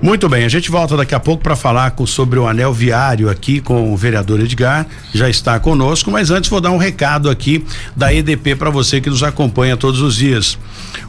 [0.00, 3.30] Muito bem, a gente volta daqui a pouco para falar com, sobre o anel viário
[3.30, 7.64] aqui com o vereador Edgar, já está conosco, mas antes vou dar um recado aqui
[7.96, 10.58] da EDP para você que nos acompanha todos os dias.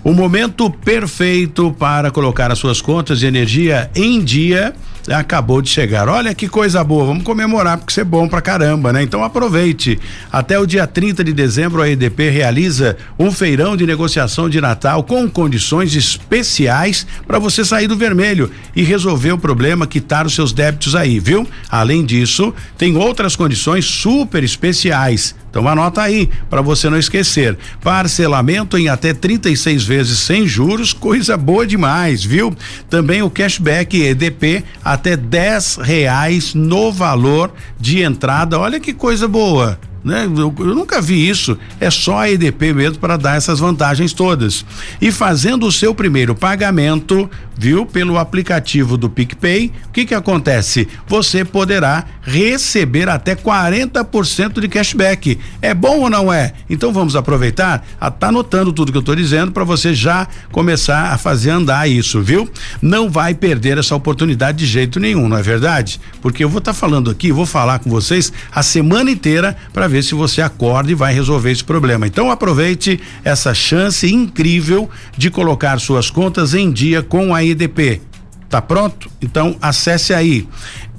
[0.04, 4.74] O momento perfeito para colocar as suas contas de energia em dia
[5.10, 6.08] acabou de chegar.
[6.08, 9.04] Olha que coisa boa, vamos comemorar porque isso é bom pra caramba, né?
[9.04, 10.00] Então aproveite.
[10.32, 15.04] Até o dia 30 de dezembro a EDP realiza um feirão de negociação de Natal
[15.04, 20.54] com condições especiais para você sair do vermelho e resolver o problema, quitar os seus
[20.54, 21.48] débitos aí, viu?
[21.70, 25.36] Além disso, tem outras condições super especiais.
[25.54, 27.56] Então anota aí para você não esquecer.
[27.80, 32.56] Parcelamento em até 36 vezes sem juros, coisa boa demais, viu?
[32.90, 38.60] Também o cashback EDP até 10 reais no valor de entrada.
[38.60, 40.26] Olha que coisa boa né?
[40.26, 41.58] Eu, eu, nunca vi isso.
[41.80, 44.66] É só a EDP mesmo para dar essas vantagens todas.
[45.02, 50.88] E fazendo o seu primeiro pagamento, viu, pelo aplicativo do PicPay, o que que acontece?
[51.08, 55.40] Você poderá receber até 40% de cashback.
[55.62, 56.54] É bom ou não é?
[56.70, 61.14] Então vamos aproveitar, a, tá anotando tudo que eu estou dizendo para você já começar
[61.14, 62.50] a fazer andar isso, viu?
[62.82, 66.00] Não vai perder essa oportunidade de jeito nenhum, não é verdade?
[66.22, 69.88] Porque eu vou estar tá falando aqui, vou falar com vocês a semana inteira para
[69.94, 72.08] ver se você acorda e vai resolver esse problema.
[72.08, 78.02] Então aproveite essa chance incrível de colocar suas contas em dia com a EDP.
[78.50, 79.08] Tá pronto?
[79.22, 80.48] Então acesse aí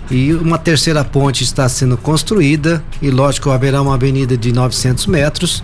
[0.10, 5.64] e uma terceira ponte está sendo construída e lógico haverá uma avenida de 900 metros,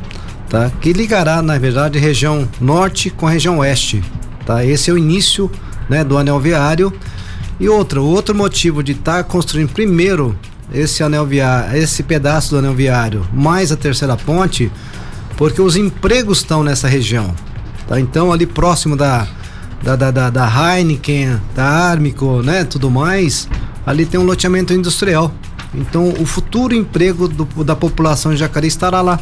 [0.50, 0.72] tá?
[0.82, 4.04] Que ligará na verdade região norte com a região oeste,
[4.46, 4.66] tá?
[4.66, 5.52] Esse é o início,
[5.90, 6.94] né, do anel viário
[7.60, 10.36] e outro, outro motivo de estar tá construindo primeiro
[10.74, 14.72] esse anel viário, esse pedaço do anel viário mais a terceira ponte,
[15.36, 17.34] porque os empregos estão nessa região,
[17.90, 18.00] Tá?
[18.00, 19.28] Então ali próximo da,
[19.82, 22.64] da, da, da, da Heineken, da Armico, né?
[22.64, 23.50] Tudo mais,
[23.84, 25.34] ali tem um loteamento industrial.
[25.74, 29.20] Então o futuro emprego do, da população de Jacareí estará lá.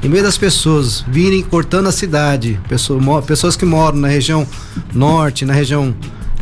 [0.00, 4.46] Em vez das pessoas virem cortando a cidade, pessoas, pessoas que moram na região
[4.94, 5.92] norte, na região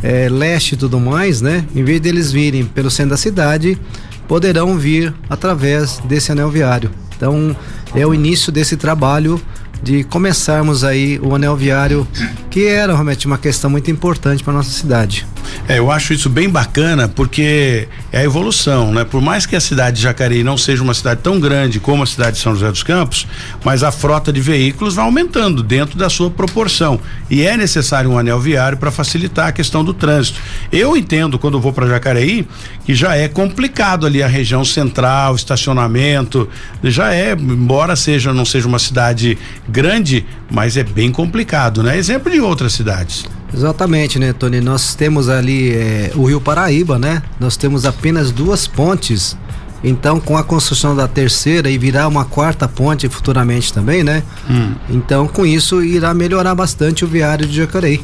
[0.03, 1.65] é, leste e tudo mais, né?
[1.75, 3.79] Em vez deles virem pelo centro da cidade,
[4.27, 6.91] poderão vir através desse anel viário.
[7.15, 7.55] Então
[7.95, 9.41] é o início desse trabalho
[9.81, 12.07] de começarmos aí o anel viário,
[12.49, 15.25] que era realmente uma questão muito importante para nossa cidade.
[15.67, 19.03] É, eu acho isso bem bacana porque é a evolução, né?
[19.03, 22.05] Por mais que a cidade de Jacareí não seja uma cidade tão grande como a
[22.05, 23.27] cidade de São José dos Campos,
[23.63, 28.17] mas a frota de veículos vai aumentando dentro da sua proporção e é necessário um
[28.17, 30.39] anel viário para facilitar a questão do trânsito.
[30.71, 32.47] Eu entendo quando vou para Jacareí
[32.85, 36.47] que já é complicado ali a região central, estacionamento,
[36.83, 39.37] já é, embora seja não seja uma cidade
[39.67, 41.97] grande, mas é bem complicado, né?
[41.97, 43.25] Exemplo de outras cidades.
[43.53, 44.59] Exatamente, né, Tony?
[44.61, 47.21] Nós temos ali é, o Rio Paraíba, né?
[47.39, 49.37] Nós temos apenas duas pontes.
[49.83, 54.23] Então, com a construção da terceira e virar uma quarta ponte futuramente também, né?
[54.49, 54.73] Hum.
[54.89, 58.01] Então, com isso, irá melhorar bastante o viário de Jacareí.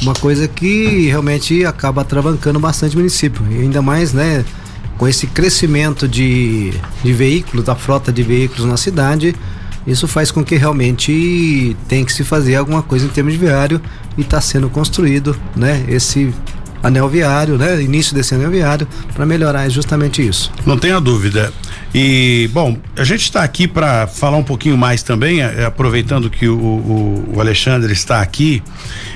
[0.00, 3.44] Uma coisa que realmente acaba travancando bastante o município.
[3.50, 4.44] E ainda mais, né?
[4.96, 9.34] Com esse crescimento de, de veículos, da frota de veículos na cidade,
[9.86, 13.80] Isso faz com que realmente tem que se fazer alguma coisa em termos de viário
[14.16, 15.84] e está sendo construído, né?
[15.88, 16.32] Esse
[16.82, 17.80] anel viário, né?
[17.82, 20.50] Início desse anel viário para melhorar justamente isso.
[20.66, 21.52] Não tenha dúvida.
[21.94, 26.48] E bom, a gente está aqui para falar um pouquinho mais também, é, aproveitando que
[26.48, 28.62] o, o, o Alexandre está aqui.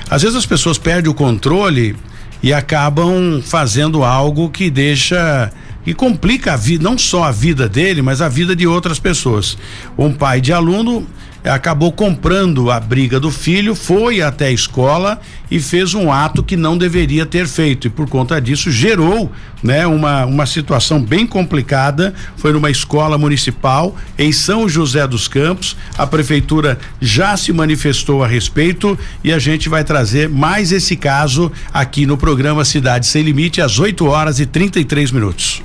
[0.09, 1.95] Às vezes as pessoas perdem o controle
[2.41, 5.51] e acabam fazendo algo que deixa
[5.85, 9.57] e complica a vida, não só a vida dele, mas a vida de outras pessoas.
[9.97, 11.07] Um pai de aluno
[11.43, 16.55] acabou comprando a briga do filho, foi até a escola e fez um ato que
[16.55, 22.13] não deveria ter feito e por conta disso gerou, né, uma uma situação bem complicada.
[22.37, 25.75] Foi numa escola municipal em São José dos Campos.
[25.97, 31.51] A prefeitura já se manifestou a respeito e a gente vai trazer mais esse caso
[31.73, 35.61] aqui no programa Cidade Sem Limite às 8 horas e 33 minutos.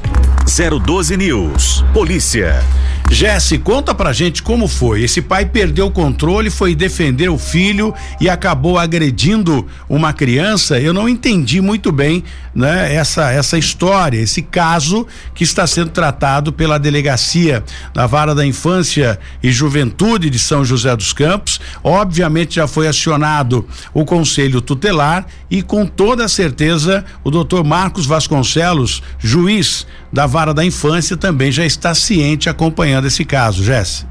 [0.49, 1.85] 012 News.
[1.93, 2.65] Polícia.
[3.11, 5.03] Jesse, conta pra gente como foi.
[5.03, 10.79] Esse pai perdeu o controle, foi defender o filho e acabou agredindo uma criança.
[10.79, 12.23] Eu não entendi muito bem,
[12.55, 18.45] né, essa essa história, esse caso que está sendo tratado pela delegacia da Vara da
[18.45, 21.61] Infância e Juventude de São José dos Campos.
[21.83, 29.03] Obviamente já foi acionado o conselho tutelar e com toda certeza o doutor Marcos Vasconcelos,
[29.19, 34.07] juiz da Vara da Infância, também já está ciente acompanhando esse caso, Jesse.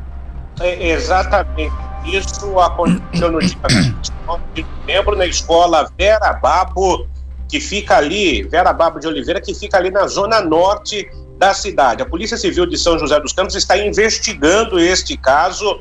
[0.59, 1.73] É, exatamente.
[2.05, 7.07] Isso aconteceu no dia 29 de novembro na escola Vera Babo,
[7.49, 12.01] que fica ali, Vera Babo de Oliveira, que fica ali na zona norte da cidade.
[12.01, 15.79] A Polícia Civil de São José dos Campos está investigando este caso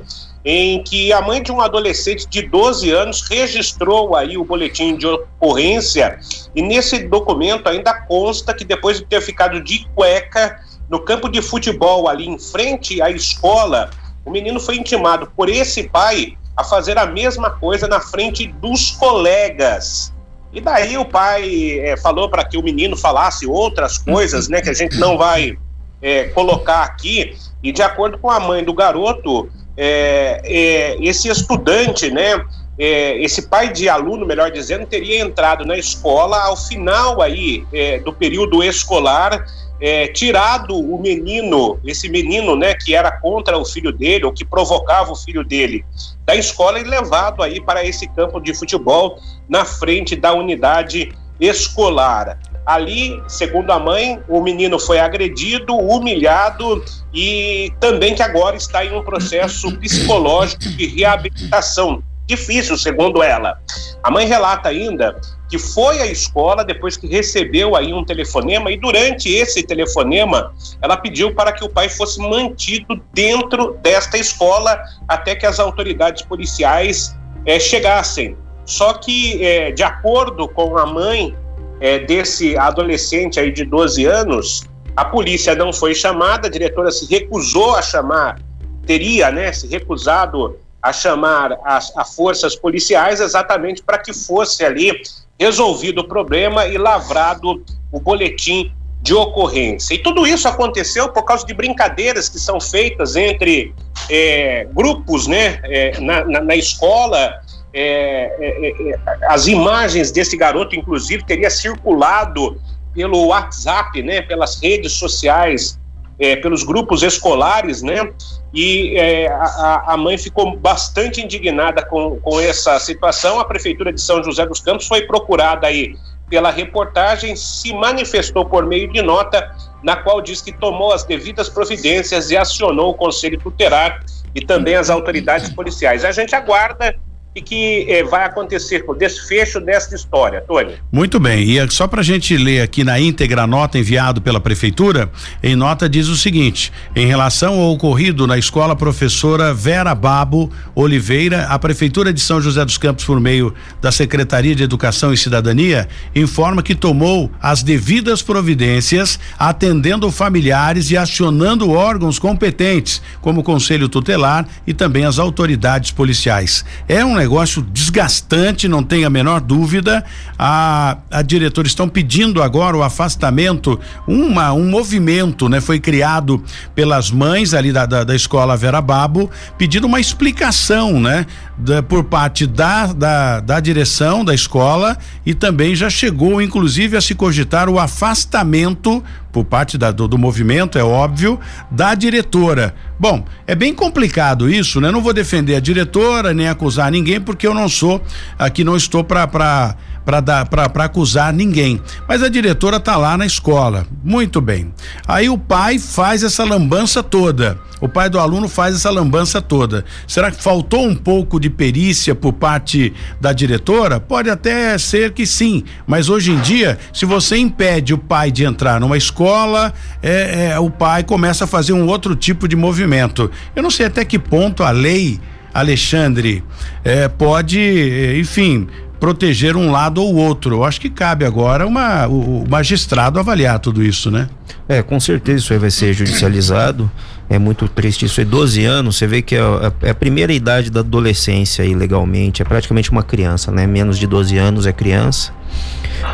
[0.49, 5.05] em que a mãe de um adolescente de 12 anos registrou aí o boletim de
[5.05, 6.21] ocorrência
[6.55, 11.43] e nesse documento ainda consta que depois de ter ficado de cueca no campo de
[11.43, 13.91] futebol ali em frente à escola,
[14.25, 18.93] o menino foi intimado por esse pai a fazer a mesma coisa na frente dos
[18.93, 20.15] colegas.
[20.53, 24.71] E daí o pai é, falou para que o menino falasse outras coisas, né, que
[24.71, 25.59] a gente não vai
[26.01, 27.37] é, colocar aqui.
[27.65, 32.45] E de acordo com a mãe do garoto, é, esse estudante, né,
[32.79, 37.65] esse pai de aluno, melhor dizendo, teria entrado na escola ao final aí
[38.05, 39.47] do período escolar
[39.81, 44.45] é, tirado o menino, esse menino, né, que era contra o filho dele, ou que
[44.45, 45.85] provocava o filho dele,
[46.25, 52.39] da escola e levado aí para esse campo de futebol na frente da unidade escolar.
[52.67, 58.93] Ali, segundo a mãe, o menino foi agredido, humilhado e também que agora está em
[58.93, 62.03] um processo psicológico de reabilitação.
[62.27, 63.57] Difícil, segundo ela.
[64.03, 65.15] A mãe relata ainda
[65.49, 70.53] que foi à escola depois que recebeu aí um telefonema e durante esse telefonema
[70.83, 76.23] ela pediu para que o pai fosse mantido dentro desta escola até que as autoridades
[76.23, 78.37] policiais eh, chegassem.
[78.65, 81.37] Só que, eh, de acordo com a mãe
[81.81, 84.65] eh, desse adolescente aí de 12 anos,
[84.97, 88.41] a polícia não foi chamada, a diretora se recusou a chamar,
[88.87, 94.93] teria, né, se recusado a chamar as forças policiais exatamente para que fosse ali
[95.39, 97.63] resolvido o problema e lavrado
[97.93, 99.95] o boletim de ocorrência.
[99.95, 103.73] E tudo isso aconteceu por causa de brincadeiras que são feitas entre
[104.11, 107.41] é, grupos né, é, na, na, na, escola.
[107.79, 112.59] É, é, é, as imagens desse garoto, inclusive, teria circulado
[112.95, 115.79] pelo WhatsApp, né, pelas redes sociais
[116.19, 118.11] é, pelos grupos escolares, né?
[118.55, 123.39] E é, a, a, mãe ficou bastante indignada com, com essa situação.
[123.39, 125.95] A Prefeitura de São José dos Campos foi procurada aí
[126.31, 131.49] pela reportagem, se manifestou por meio de nota, na qual diz que tomou as devidas
[131.49, 134.03] providências e acionou o Conselho Tutelar
[134.35, 136.05] e também as autoridades policiais.
[136.05, 136.97] A gente aguarda
[137.37, 140.73] e que eh, vai acontecer com o desfecho desta história, Tony.
[140.91, 144.23] Muito bem, e é só para a gente ler aqui na íntegra a nota enviada
[144.23, 145.11] pela prefeitura,
[145.43, 151.45] em nota diz o seguinte: em relação ao ocorrido na escola professora Vera Babo Oliveira,
[151.45, 155.87] a prefeitura de São José dos Campos, por meio da Secretaria de Educação e Cidadania,
[156.15, 163.91] informa que tomou as devidas providências, atendendo familiares e acionando órgãos competentes, como o Conselho
[163.91, 166.65] Tutelar e também as autoridades policiais.
[166.89, 170.05] É um negócio desgastante, não tem a menor dúvida.
[170.39, 175.61] A, a diretora estão pedindo agora o afastamento, uma, um movimento, né?
[175.61, 176.43] Foi criado
[176.75, 181.27] pelas mães ali da, da, da escola Vera Babo, pedindo uma explicação, né?
[181.59, 187.01] Da, por parte da, da, da direção da escola e também já chegou, inclusive, a
[187.01, 189.03] se cogitar o afastamento
[189.33, 191.39] por parte da, do, do, movimento, é óbvio,
[191.71, 192.75] da diretora.
[192.99, 194.91] Bom, é bem complicado isso, né?
[194.91, 198.03] Não vou defender a diretora nem acusar ninguém, porque eu não sou,
[198.39, 199.77] aqui não estou para
[200.07, 201.81] para acusar ninguém.
[202.09, 203.85] Mas a diretora tá lá na escola.
[204.05, 204.73] Muito bem.
[205.07, 207.59] Aí o pai faz essa lambança toda.
[207.81, 209.85] O pai do aluno faz essa lambança toda.
[210.07, 214.01] Será que faltou um pouco de perícia por parte da diretora?
[214.01, 218.45] Pode até ser que sim, mas hoje em dia, se você impede o pai de
[218.45, 223.31] entrar numa escola, é, é, o pai começa a fazer um outro tipo de movimento.
[223.55, 225.21] Eu não sei até que ponto a lei
[225.57, 226.45] Alexandre
[226.85, 228.69] é, pode, enfim,
[228.99, 230.57] proteger um lado ou outro.
[230.57, 234.29] Eu acho que cabe agora uma, o, o magistrado avaliar tudo isso, né?
[234.69, 236.91] É, com certeza isso aí vai ser judicializado.
[237.29, 238.21] É muito triste isso.
[238.21, 241.75] É 12 anos, você vê que é a, é a, primeira idade da adolescência aí
[241.75, 242.43] legalmente.
[242.43, 243.67] É praticamente uma criança, né?
[243.67, 245.33] Menos de 12 anos é criança.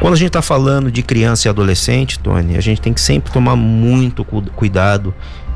[0.00, 3.32] Quando a gente está falando de criança e adolescente, Tony, a gente tem que sempre
[3.32, 5.14] tomar muito cuidado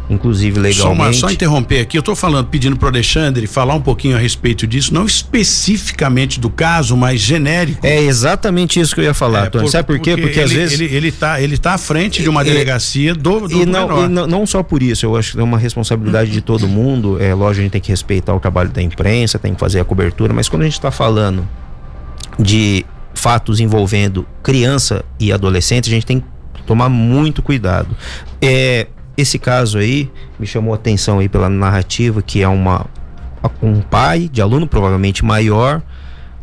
[0.08, 1.16] inclusive legalmente.
[1.16, 4.18] Só, só interromper aqui, eu estou falando, pedindo para o Alexandre falar um pouquinho a
[4.18, 7.84] respeito disso, não especificamente do caso, mas genérico.
[7.84, 9.64] É exatamente isso que eu ia falar, é, Tony.
[9.64, 10.12] Por, Sabe por quê?
[10.12, 13.14] Porque, porque ele, às vezes ele ele está ele tá à frente de uma delegacia
[13.14, 15.58] do, do e não, e não, não só por isso, eu acho que é uma
[15.58, 17.20] responsabilidade de todo mundo.
[17.20, 19.84] É lógico a gente tem que respeitar o trabalho da imprensa, tem que fazer a
[19.84, 21.48] cobertura, mas quando a gente está falando
[22.38, 22.84] de
[23.14, 26.26] fatos envolvendo criança e adolescente, a gente tem que
[26.66, 27.88] tomar muito cuidado.
[28.42, 28.86] É,
[29.16, 32.86] esse caso aí me chamou a atenção aí pela narrativa que é uma
[33.62, 35.82] um pai de aluno provavelmente maior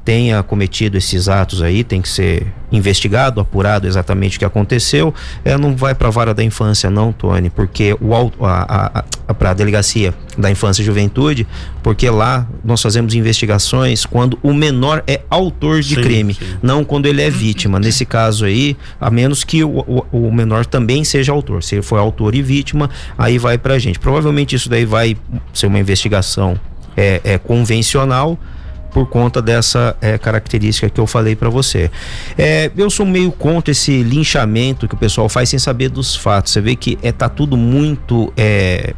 [0.06, 5.14] tenha cometido esses atos aí, tem que ser investigado, apurado exatamente o que aconteceu.
[5.46, 9.34] É, não vai para a vara da infância não, Tony, porque o a, a, a
[9.34, 11.48] para a delegacia da infância e juventude,
[11.82, 16.58] porque lá nós fazemos investigações quando o menor é autor de sim, crime, sim.
[16.62, 17.80] não quando ele é vítima.
[17.80, 19.80] Nesse caso aí, a menos que o,
[20.12, 21.64] o, o menor também seja autor.
[21.64, 24.00] Se ele for autor e vítima, aí vai para a gente.
[24.00, 25.16] Provavelmente isso daí vai
[25.54, 26.60] ser uma investigação
[26.98, 28.38] é, é convencional
[28.94, 31.90] por conta dessa é, característica que eu falei para você.
[32.38, 36.54] É, eu sou meio contra esse linchamento que o pessoal faz sem saber dos fatos.
[36.54, 38.94] Você vê que é, tá tudo muito é,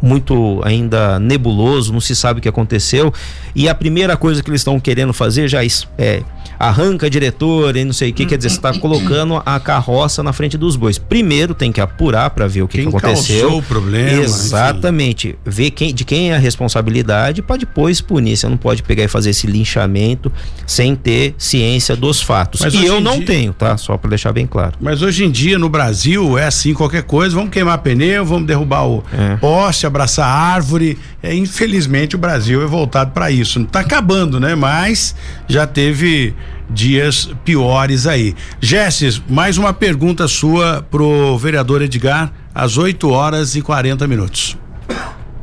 [0.00, 3.12] muito ainda nebuloso, não se sabe o que aconteceu.
[3.54, 5.60] E a primeira coisa que eles estão querendo fazer já
[5.98, 6.22] é
[6.58, 10.32] arranca diretor e não sei o que, quer dizer, você está colocando a carroça na
[10.32, 10.98] frente dos bois.
[10.98, 13.58] Primeiro tem que apurar para ver o que, que aconteceu.
[13.58, 14.22] o problema.
[14.22, 15.28] Exatamente.
[15.28, 15.38] Enfim.
[15.44, 18.36] Ver quem, de quem é a responsabilidade para depois punir.
[18.36, 20.32] Você não pode pegar e fazer esse linchamento
[20.66, 22.60] sem ter ciência dos fatos.
[22.60, 23.26] Mas e eu não dia...
[23.26, 23.76] tenho, tá?
[23.76, 24.72] Só para deixar bem claro.
[24.80, 28.86] Mas hoje em dia no Brasil é assim, qualquer coisa, vamos queimar pneu, vamos derrubar
[28.86, 29.36] o é.
[29.36, 30.98] poste, abraçar árvore.
[31.22, 33.60] É, infelizmente o Brasil é voltado para isso.
[33.60, 34.54] Está acabando, né?
[34.54, 35.14] Mas
[35.48, 36.34] já teve
[36.70, 38.34] dias piores aí.
[38.60, 44.56] Jesses, mais uma pergunta sua pro vereador Edgar, às 8 horas e 40 minutos.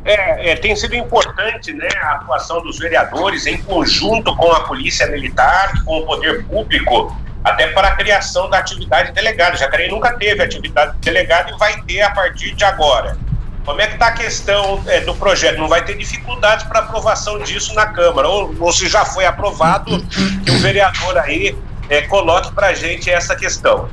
[0.04, 5.08] É, é, tem sido importante né, a atuação dos vereadores em conjunto com a Polícia
[5.08, 9.56] Militar, com o poder público, até para a criação da atividade delegada.
[9.56, 13.18] Jacareí nunca teve atividade delegada e vai ter a partir de agora.
[13.66, 15.58] Como é que está a questão é, do projeto?
[15.58, 18.28] Não vai ter dificuldades para aprovação disso na Câmara?
[18.28, 20.00] Ou, ou se já foi aprovado,
[20.44, 21.54] que o vereador aí
[21.90, 23.88] é, coloque para a gente essa questão.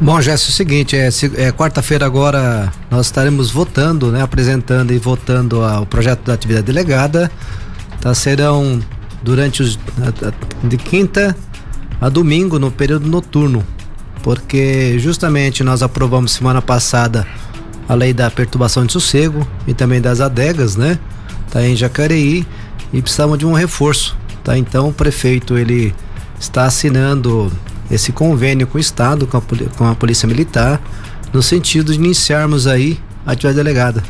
[0.00, 1.08] Bom, Jéssica, é o seguinte, é,
[1.48, 6.66] é quarta-feira agora nós estaremos votando, né, apresentando e votando a, o projeto da atividade
[6.66, 7.30] delegada.
[8.00, 8.80] Tá, serão
[9.22, 9.78] durante os
[10.62, 11.36] de quinta
[12.00, 13.66] a domingo no período noturno,
[14.22, 17.26] porque justamente nós aprovamos semana passada
[17.90, 20.96] a lei da perturbação de sossego e também das adegas, né?
[21.50, 22.46] Tá em Jacareí
[22.92, 24.56] e precisamos de um reforço, tá?
[24.56, 25.92] Então o prefeito ele
[26.38, 27.50] está assinando
[27.90, 29.42] esse convênio com o estado, com a,
[29.76, 30.80] com a polícia militar,
[31.32, 34.04] no sentido de iniciarmos aí a atividade delegada.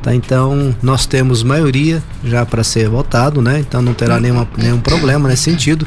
[0.00, 3.58] Tá, então nós temos maioria já para ser votado, né?
[3.58, 5.84] Então não terá nenhuma, nenhum problema nesse sentido,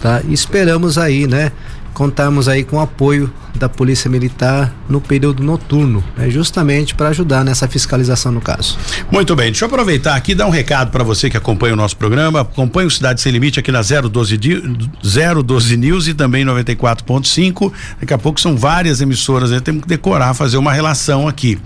[0.00, 0.22] tá?
[0.26, 1.52] E esperamos aí, né?
[1.92, 7.44] Contarmos aí com o apoio da Polícia Militar no período noturno, né, justamente para ajudar
[7.44, 8.78] nessa fiscalização no caso.
[9.10, 11.76] Muito bem, deixa eu aproveitar aqui e dar um recado para você que acompanha o
[11.76, 17.72] nosso programa, acompanha o Cidade Sem Limite aqui na 012, 012 News e também 94.5.
[18.00, 19.60] Daqui a pouco são várias emissoras, né?
[19.60, 21.58] temos que decorar, fazer uma relação aqui.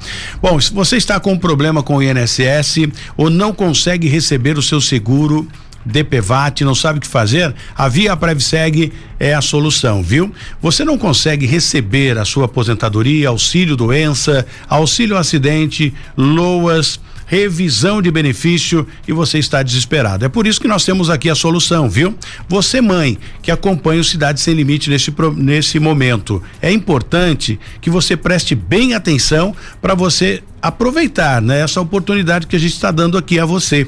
[0.43, 4.63] Bom, se você está com um problema com o INSS ou não consegue receber o
[4.63, 5.47] seu seguro
[5.85, 10.33] DPVAT, não sabe o que fazer, a Via Prevseg é a solução, viu?
[10.61, 18.87] Você não consegue receber a sua aposentadoria, auxílio doença, auxílio acidente, loas, revisão de benefício
[19.07, 20.25] e você está desesperado.
[20.25, 22.15] É por isso que nós temos aqui a solução, viu?
[22.49, 28.17] Você, mãe, que acompanha o Cidade Sem Limite nesse, nesse momento, é importante que você
[28.17, 33.39] preste bem atenção para você aproveitar né, essa oportunidade que a gente está dando aqui
[33.39, 33.87] a você.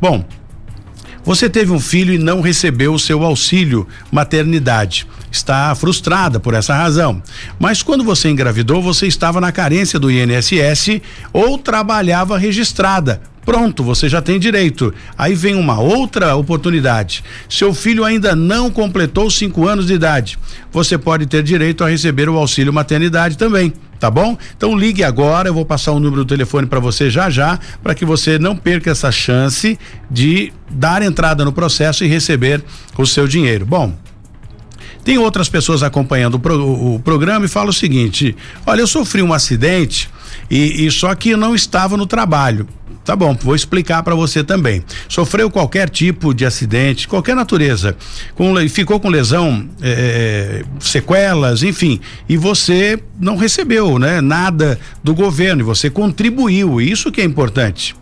[0.00, 0.26] Bom,
[1.26, 5.08] você teve um filho e não recebeu o seu auxílio maternidade.
[5.30, 7.20] Está frustrada por essa razão.
[7.58, 11.00] Mas quando você engravidou, você estava na carência do INSS
[11.32, 13.20] ou trabalhava registrada.
[13.46, 14.92] Pronto, você já tem direito.
[15.16, 17.22] Aí vem uma outra oportunidade.
[17.48, 20.36] Seu filho ainda não completou cinco anos de idade.
[20.72, 24.36] Você pode ter direito a receber o auxílio maternidade também tá bom?
[24.54, 27.94] Então ligue agora, eu vou passar o número do telefone para você já já, para
[27.94, 29.78] que você não perca essa chance
[30.10, 32.62] de dar entrada no processo e receber
[32.98, 33.64] o seu dinheiro.
[33.64, 33.94] Bom,
[35.02, 38.36] tem outras pessoas acompanhando o, pro, o, programa e fala o seguinte:
[38.66, 40.10] olha, eu sofri um acidente
[40.50, 42.68] e, e só que eu não estava no trabalho.
[43.06, 44.82] Tá bom, vou explicar para você também.
[45.08, 47.96] Sofreu qualquer tipo de acidente, qualquer natureza,
[48.34, 55.62] com, ficou com lesão, é, sequelas, enfim, e você não recebeu, né, nada do governo,
[55.62, 57.94] e você contribuiu, isso que é importante.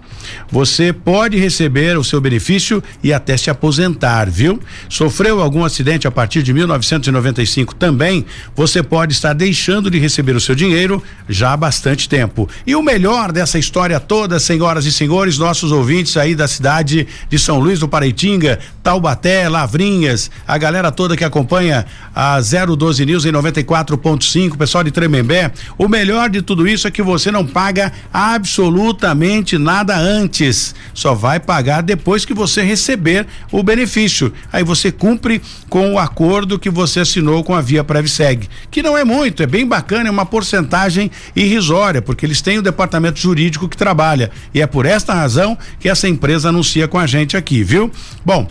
[0.51, 4.61] Você pode receber o seu benefício e até se aposentar, viu?
[4.89, 10.41] Sofreu algum acidente a partir de 1995 também, você pode estar deixando de receber o
[10.41, 12.49] seu dinheiro já há bastante tempo.
[12.67, 17.39] E o melhor dessa história toda, senhoras e senhores, nossos ouvintes aí da cidade de
[17.39, 23.33] São Luís do Paraitinga, Taubaté, Lavrinhas, a galera toda que acompanha a 012 News em
[23.33, 29.59] 94.5, pessoal de Tremembé, o melhor de tudo isso é que você não paga absolutamente
[29.59, 34.33] nada antes antes, só vai pagar depois que você receber o benefício.
[34.53, 38.97] Aí você cumpre com o acordo que você assinou com a Via Previseg, que não
[38.97, 43.69] é muito, é bem bacana, é uma porcentagem irrisória, porque eles têm o departamento jurídico
[43.69, 44.31] que trabalha.
[44.53, 47.91] E é por esta razão que essa empresa anuncia com a gente aqui, viu?
[48.25, 48.49] Bom,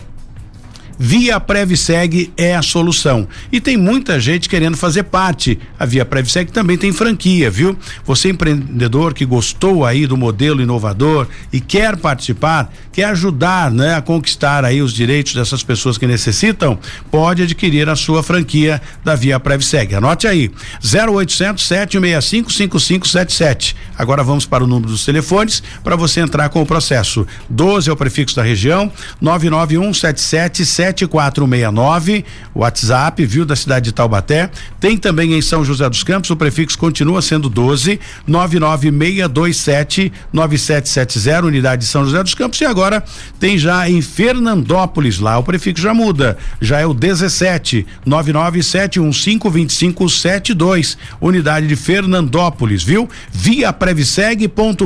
[0.98, 3.26] Via Previseg é a solução.
[3.50, 5.58] E tem muita gente querendo fazer parte.
[5.78, 7.76] A Via Previseg também tem franquia, viu?
[8.04, 14.02] Você empreendedor que gostou aí do modelo inovador e quer participar, quer ajudar, né, a
[14.02, 16.78] conquistar aí os direitos dessas pessoas que necessitam,
[17.10, 19.94] pode adquirir a sua franquia da Via Previseg.
[19.94, 20.50] Anote aí:
[20.82, 23.76] 0800 765 5577.
[23.96, 27.26] Agora vamos para o número dos telefones para você entrar com o processo.
[27.48, 28.90] 12 é o prefixo da região,
[29.20, 32.24] 99177 7469,
[32.54, 34.50] WhatsApp, viu, da cidade de Taubaté.
[34.78, 41.82] Tem também em São José dos Campos, o prefixo continua sendo 12 99627 9770, unidade
[41.82, 42.60] de São José dos Campos.
[42.60, 43.02] E agora
[43.40, 51.66] tem já em Fernandópolis, lá o prefixo já muda, já é o 17 997152572, unidade
[51.66, 53.08] de Fernandópolis, viu?
[53.32, 54.84] Via previseg.com.br.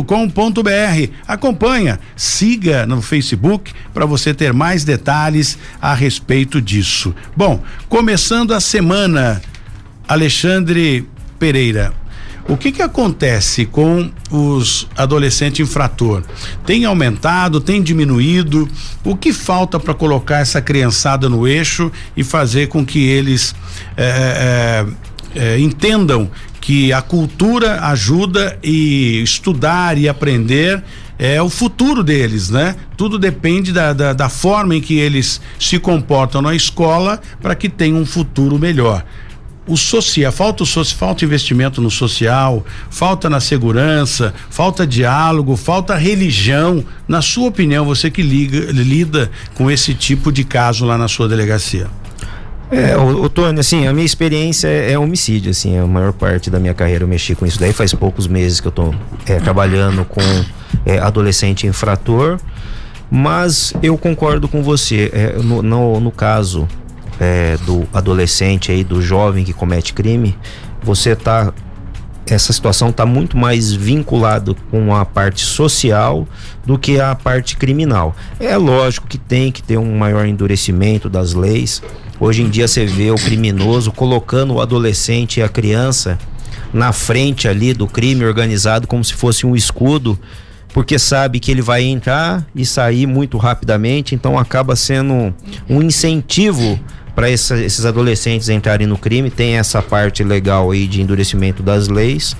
[1.26, 7.14] Acompanha, siga no Facebook para você ter mais detalhes a respeito disso.
[7.34, 9.40] Bom, começando a semana,
[10.06, 11.08] Alexandre
[11.38, 11.94] Pereira,
[12.46, 16.22] o que que acontece com os adolescentes infrator?
[16.66, 18.68] Tem aumentado, tem diminuído?
[19.02, 23.54] O que falta para colocar essa criançada no eixo e fazer com que eles
[23.96, 24.84] é,
[25.34, 26.30] é, é, entendam
[26.60, 30.84] que a cultura ajuda e estudar e aprender
[31.18, 32.76] é o futuro deles, né?
[32.96, 37.68] Tudo depende da, da, da forma em que eles se comportam na escola para que
[37.68, 39.04] tenham um futuro melhor
[39.68, 45.94] o social, falta o social, falta investimento no social, falta na segurança, falta diálogo, falta
[45.94, 46.82] religião.
[47.06, 51.28] Na sua opinião, você que liga, lida com esse tipo de caso lá na sua
[51.28, 51.86] delegacia?
[52.70, 56.50] É, o, o Tony, assim, a minha experiência é, é, homicídio, assim, a maior parte
[56.50, 58.94] da minha carreira eu mexi com isso daí, faz poucos meses que eu tô
[59.26, 60.20] é, trabalhando com
[60.84, 62.38] é, adolescente infrator,
[63.10, 66.68] mas eu concordo com você, é, no, no, no, caso
[67.18, 70.36] é, do adolescente aí, do jovem que comete crime,
[70.82, 71.52] você tá
[72.30, 76.28] essa situação está muito mais vinculado com a parte social
[76.62, 78.14] do que a parte criminal.
[78.38, 81.80] É lógico que tem que ter um maior endurecimento das leis,
[82.20, 86.18] Hoje em dia você vê o criminoso colocando o adolescente e a criança
[86.72, 90.18] na frente ali do crime organizado como se fosse um escudo,
[90.78, 95.34] porque sabe que ele vai entrar e sair muito rapidamente, então acaba sendo
[95.68, 96.78] um incentivo
[97.16, 99.28] para esses adolescentes entrarem no crime.
[99.28, 102.36] Tem essa parte legal aí de endurecimento das leis.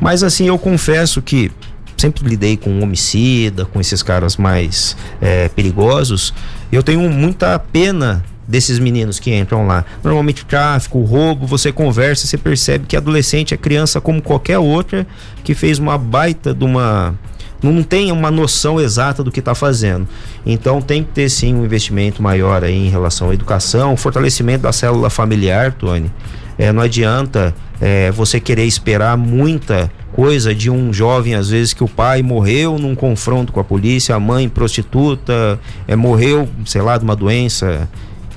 [0.00, 1.52] Mas assim, eu confesso que
[1.96, 6.34] sempre lidei com homicida, com esses caras mais é, perigosos.
[6.72, 9.84] Eu tenho muita pena desses meninos que entram lá.
[10.02, 15.06] Normalmente tráfico, roubo, você conversa, você percebe que adolescente é criança como qualquer outra
[15.44, 17.14] que fez uma baita de uma
[17.62, 20.06] não tem uma noção exata do que está fazendo.
[20.44, 24.72] Então tem que ter sim um investimento maior aí em relação à educação, fortalecimento da
[24.72, 26.10] célula familiar, Tony.
[26.58, 31.82] É, não adianta é, você querer esperar muita coisa de um jovem, às vezes, que
[31.82, 35.58] o pai morreu num confronto com a polícia, a mãe prostituta,
[35.88, 37.88] é, morreu, sei lá, de uma doença.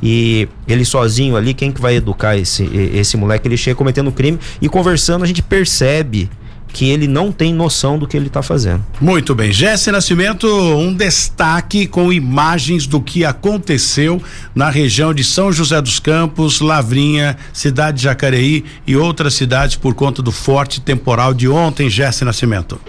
[0.01, 2.63] E ele sozinho ali, quem que vai educar esse,
[2.93, 3.47] esse moleque?
[3.47, 6.29] Ele chega cometendo crime e conversando a gente percebe
[6.73, 8.83] que ele não tem noção do que ele está fazendo.
[8.99, 9.53] Muito bem.
[9.53, 14.21] Jesse Nascimento, um destaque com imagens do que aconteceu
[14.55, 19.93] na região de São José dos Campos, Lavrinha, cidade de Jacareí e outras cidades por
[19.93, 22.81] conta do forte temporal de ontem, Jesse Nascimento.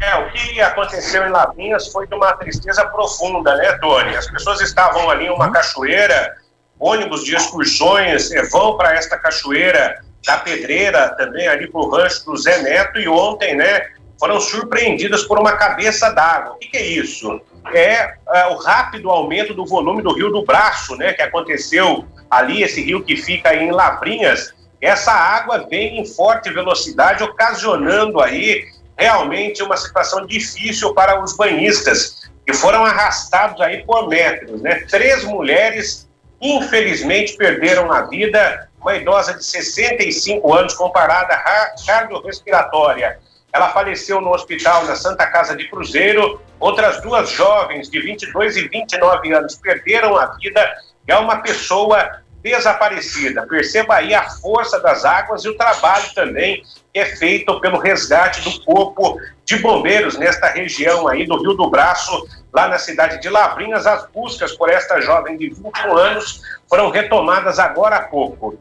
[0.00, 4.16] É, o que aconteceu em Lavrinhas foi de uma tristeza profunda, né, Tony?
[4.16, 5.52] As pessoas estavam ali em uma uhum.
[5.52, 6.32] cachoeira,
[6.80, 12.36] ônibus de excursões vão para esta cachoeira da Pedreira, também ali para o rancho do
[12.36, 16.52] Zé Neto, e ontem, né, foram surpreendidas por uma cabeça d'água.
[16.52, 17.40] O que, que, é isso?
[17.74, 22.62] É, é, o rápido aumento do volume do Rio do Braço, né, que aconteceu ali,
[22.62, 24.54] esse rio que fica em Lavrinhas.
[24.80, 28.64] Essa água vem em forte velocidade, ocasionando aí
[28.96, 34.84] realmente uma situação difícil para os banhistas, que foram arrastados aí por metros, né?
[34.88, 36.08] Três mulheres,
[36.40, 41.36] infelizmente, perderam a vida uma idosa de 65 anos com parada
[41.86, 43.18] cardiorrespiratória.
[43.52, 46.40] Ela faleceu no hospital na Santa Casa de Cruzeiro.
[46.58, 50.74] Outras duas jovens de 22 e 29 anos perderam a vida.
[51.06, 53.46] É uma pessoa desaparecida.
[53.46, 56.62] Perceba aí a força das águas e o trabalho também
[56.92, 61.70] que é feito pelo resgate do corpo de bombeiros nesta região aí do Rio do
[61.70, 63.86] Braço, lá na cidade de Lavrinhas.
[63.86, 68.58] As buscas por esta jovem de 21 anos foram retomadas agora há pouco.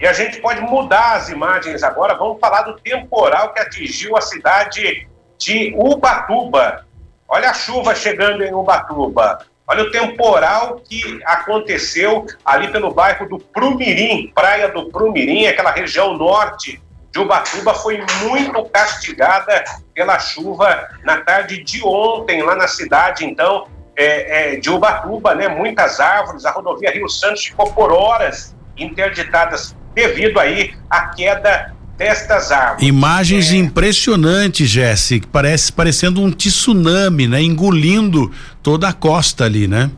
[0.00, 2.14] E a gente pode mudar as imagens agora.
[2.14, 6.84] Vamos falar do temporal que atingiu a cidade de Ubatuba.
[7.28, 9.38] Olha a chuva chegando em Ubatuba.
[9.66, 16.14] Olha o temporal que aconteceu ali pelo bairro do Prumirim, Praia do Prumirim, aquela região
[16.14, 19.64] norte de Ubatuba, foi muito castigada
[19.94, 25.48] pela chuva na tarde de ontem, lá na cidade, então, é, é, de Ubatuba, né?
[25.48, 32.50] Muitas árvores, a rodovia Rio Santos ficou por horas interditadas devido aí à queda destas
[32.50, 32.86] árvores.
[32.86, 33.56] Imagens é...
[33.56, 38.32] impressionantes, Jesse, parece parecendo um tsunami, né, engolindo
[38.62, 39.90] toda a costa ali, né?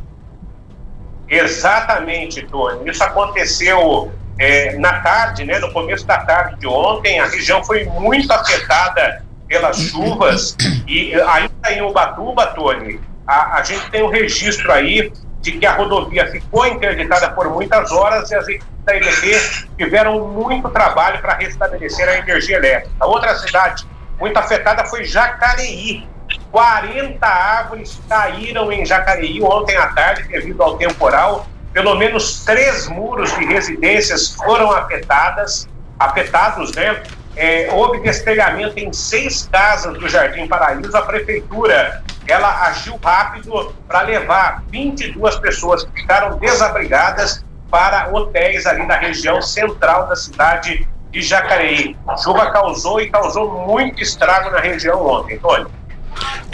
[1.28, 2.88] Exatamente, Tony.
[2.88, 7.18] Isso aconteceu é, na tarde, né, no começo da tarde de ontem.
[7.18, 13.90] A região foi muito afetada pelas chuvas e ainda em Ubatuba, Tony, a, a gente
[13.90, 15.12] tem um registro aí
[15.46, 20.26] de que a rodovia ficou interditada por muitas horas e as equipes da EDP tiveram
[20.28, 22.90] muito trabalho para restabelecer a energia elétrica.
[22.98, 23.86] A outra cidade
[24.18, 26.06] muito afetada foi Jacareí.
[26.50, 31.46] 40 árvores caíram em Jacareí ontem à tarde devido ao temporal.
[31.72, 35.68] Pelo menos três muros de residências foram afetadas,
[35.98, 37.02] afetados, né?
[37.36, 40.96] É, houve destelhamento em seis casas do Jardim Paraíso.
[40.96, 48.86] A prefeitura ela agiu rápido para levar 22 pessoas que ficaram desabrigadas para hotéis ali
[48.86, 51.96] na região central da cidade de Jacareí.
[52.22, 55.66] Chuva causou e causou muito estrago na região ontem, Tony.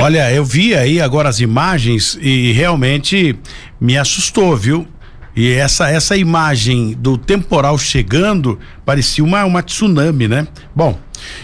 [0.00, 3.38] Olha, eu vi aí agora as imagens e realmente
[3.80, 4.86] me assustou, viu?
[5.34, 10.46] E essa essa imagem do temporal chegando parecia uma, uma tsunami, né?
[10.74, 10.98] Bom,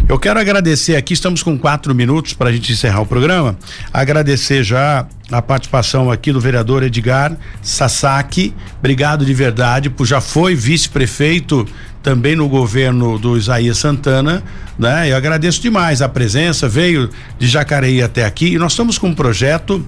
[0.08, 3.56] eu quero agradecer aqui, estamos com quatro minutos para a gente encerrar o programa.
[3.92, 8.54] Agradecer já a participação aqui do vereador Edgar Sasaki.
[8.78, 11.66] Obrigado de verdade, por já foi vice-prefeito
[12.02, 14.42] também no governo do Isaías Santana,
[14.78, 15.10] né?
[15.10, 19.14] Eu agradeço demais a presença, veio de Jacareí até aqui e nós estamos com um
[19.14, 19.84] projeto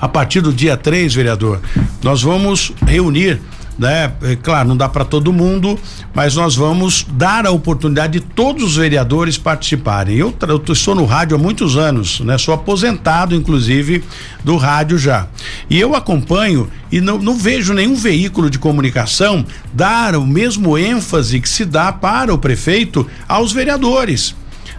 [0.00, 1.60] a partir do dia 3, vereador,
[2.02, 3.40] nós vamos reunir
[3.78, 4.12] né?
[4.22, 5.78] É, claro, não dá para todo mundo,
[6.12, 10.16] mas nós vamos dar a oportunidade de todos os vereadores participarem.
[10.16, 10.34] Eu,
[10.72, 12.36] estou no rádio há muitos anos, né?
[12.36, 14.02] Sou aposentado, inclusive,
[14.42, 15.28] do rádio já.
[15.70, 21.40] E eu acompanho e não, não vejo nenhum veículo de comunicação dar o mesmo ênfase
[21.40, 24.34] que se dá para o prefeito aos vereadores.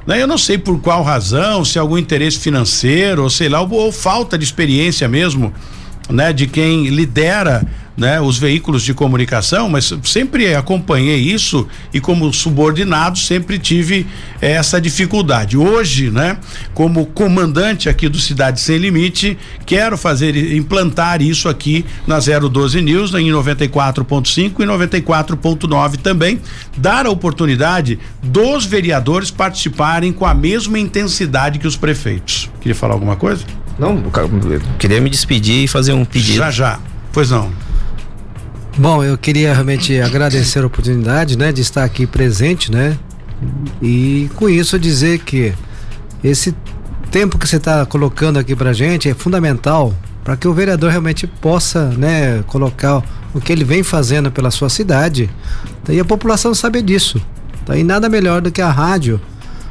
[0.09, 0.19] Né?
[0.19, 3.71] Eu não sei por qual razão, se é algum interesse financeiro, ou sei lá, ou,
[3.71, 5.53] ou falta de experiência mesmo,
[6.09, 6.33] né?
[6.33, 7.63] De quem lidera
[7.99, 14.07] né, os veículos de comunicação, mas sempre acompanhei isso e como subordinado sempre tive
[14.39, 15.57] essa dificuldade.
[15.57, 16.37] Hoje, né,
[16.73, 23.13] como comandante aqui do Cidade Sem Limite, quero fazer implantar isso aqui na 012 News
[23.13, 26.39] em 94.5 e 94.9 também,
[26.77, 32.49] dar a oportunidade dos vereadores participarem com a mesma intensidade que os prefeitos.
[32.61, 33.43] Queria falar alguma coisa?
[33.77, 36.37] Não, eu queria me despedir e fazer um pedido.
[36.37, 36.79] Já, já.
[37.11, 37.51] Pois não.
[38.79, 42.97] Bom, eu queria realmente agradecer a oportunidade, né, de estar aqui presente, né?
[43.81, 45.53] E com isso dizer que
[46.23, 46.55] esse
[47.11, 51.27] tempo que você está colocando aqui pra gente é fundamental para que o vereador realmente
[51.27, 53.03] possa, né, colocar
[53.33, 55.29] o que ele vem fazendo pela sua cidade.
[55.89, 57.21] E a população sabe disso.
[57.65, 57.75] Tá?
[57.75, 59.19] E nada melhor do que a rádio.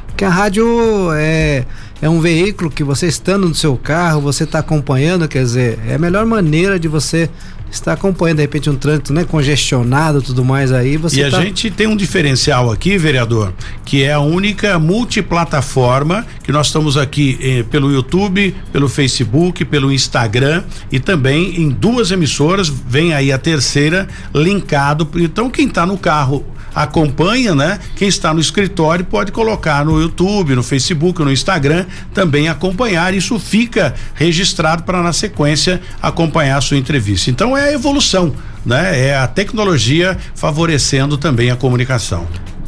[0.05, 0.67] Porque a rádio
[1.13, 1.65] é
[2.01, 5.95] é um veículo que você estando no seu carro, você está acompanhando, quer dizer, é
[5.95, 7.29] a melhor maneira de você
[7.71, 10.97] estar acompanhando, de repente, um trânsito né, congestionado tudo mais aí.
[10.97, 11.37] Você e tá...
[11.37, 13.53] a gente tem um diferencial aqui, vereador,
[13.85, 19.91] que é a única multiplataforma que nós estamos aqui eh, pelo YouTube, pelo Facebook, pelo
[19.91, 25.07] Instagram e também em duas emissoras, vem aí a terceira, linkado.
[25.15, 27.79] Então, quem está no carro acompanha, né?
[27.95, 33.13] Quem está no escritório pode colocar no YouTube, no Facebook, no Instagram, também acompanhar.
[33.13, 37.29] Isso fica registrado para na sequência acompanhar a sua entrevista.
[37.29, 38.33] Então é a evolução,
[38.65, 39.07] né?
[39.07, 42.27] É a tecnologia favorecendo também a comunicação.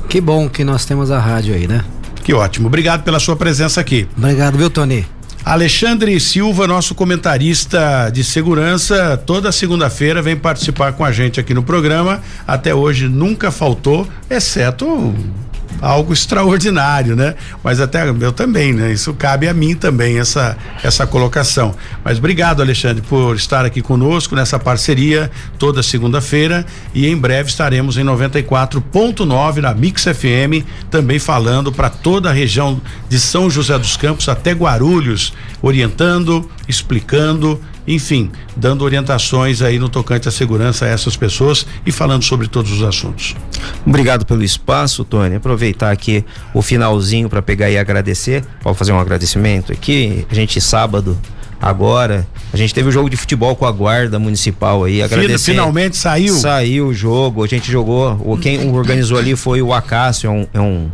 [0.10, 1.84] Que bom que nós temos a rádio aí, né?
[2.24, 2.68] Que ótimo.
[2.68, 4.08] Obrigado pela sua presença aqui.
[4.18, 5.06] Obrigado, viu, Tony?
[5.44, 11.64] Alexandre Silva, nosso comentarista de segurança, toda segunda-feira vem participar com a gente aqui no
[11.64, 12.22] programa.
[12.48, 15.14] Até hoje nunca faltou, exceto
[15.82, 17.36] algo extraordinário, né?
[17.64, 18.92] Mas até eu também, né?
[18.92, 21.76] Isso cabe a mim também essa essa colocação.
[22.04, 27.98] Mas obrigado, Alexandre, por estar aqui conosco nessa parceria toda segunda-feira e em breve estaremos
[27.98, 32.80] em 94.9 na Mix FM, também falando para toda a região
[33.10, 40.28] de São José dos Campos até Guarulhos, orientando, explicando enfim, dando orientações aí no tocante
[40.28, 43.36] à segurança a essas pessoas e falando sobre todos os assuntos.
[43.86, 45.36] Obrigado pelo espaço, Tony.
[45.36, 46.24] Aproveitar aqui
[46.54, 48.44] o finalzinho para pegar e agradecer.
[48.62, 50.26] Pode fazer um agradecimento aqui.
[50.30, 51.18] A gente sábado
[51.62, 52.28] agora.
[52.52, 55.02] A gente teve o um jogo de futebol com a guarda municipal aí.
[55.02, 55.52] Agradecer.
[55.52, 56.34] Finalmente saiu.
[56.36, 57.44] Saiu o jogo.
[57.44, 58.20] A gente jogou.
[58.24, 60.90] O, quem organizou ali foi o Acácio, é um, é um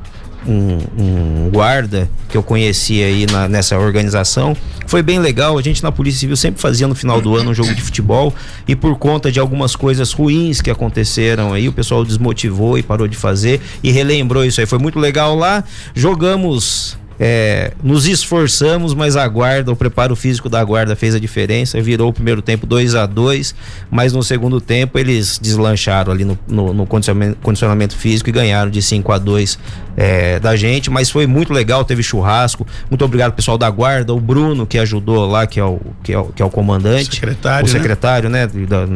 [0.45, 4.55] um, um guarda que eu conheci aí na, nessa organização.
[4.85, 5.57] Foi bem legal.
[5.57, 8.33] A gente na Polícia Civil sempre fazia no final do ano um jogo de futebol
[8.67, 13.07] e por conta de algumas coisas ruins que aconteceram aí, o pessoal desmotivou e parou
[13.07, 14.65] de fazer e relembrou isso aí.
[14.65, 15.63] Foi muito legal lá.
[15.93, 21.81] Jogamos é, nos esforçamos, mas a guarda, o preparo físico da guarda fez a diferença.
[21.81, 23.55] Virou o primeiro tempo 2 a 2
[23.89, 28.69] mas no segundo tempo eles deslancharam ali no, no, no condicionamento, condicionamento, físico e ganharam
[28.69, 29.59] de 5 a 2
[29.95, 30.89] é, da gente.
[30.89, 32.67] Mas foi muito legal, teve churrasco.
[32.89, 36.19] Muito obrigado, pessoal da guarda, o Bruno que ajudou lá, que é o, que é
[36.19, 37.15] o, que é o comandante.
[37.15, 38.47] Secretário, o secretário, né?
[38.53, 38.87] né da,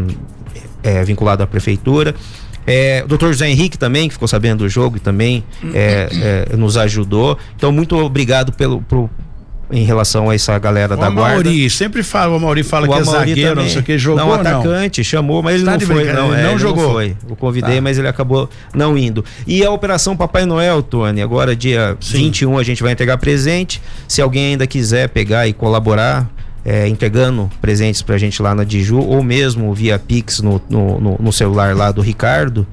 [0.83, 2.15] é, vinculado à prefeitura.
[2.65, 5.43] É, o doutor José Henrique também, que ficou sabendo do jogo e também
[5.73, 7.37] é, é, nos ajudou.
[7.55, 9.09] Então, muito obrigado pelo, pro,
[9.71, 11.49] em relação a essa galera o da Amauri, guarda.
[11.49, 13.63] Mauri, sempre fala, o Mauri fala o que é zagueiro, também.
[13.63, 15.05] não sei o que, jogou não, atacante, não?
[15.05, 16.83] chamou, mas ele tá não foi, não, é, não jogou.
[16.83, 17.15] Não foi.
[17.29, 17.81] Eu convidei, tá.
[17.81, 19.23] mas ele acabou não indo.
[19.47, 22.25] E a operação Papai Noel, Tony, agora dia Sim.
[22.25, 23.81] 21 a gente vai entregar presente.
[24.07, 26.29] Se alguém ainda quiser pegar e colaborar,
[26.65, 31.33] é, entregando presentes pra gente lá na Diju, ou mesmo via Pix no, no, no,
[31.33, 32.65] celular lá do Ricardo,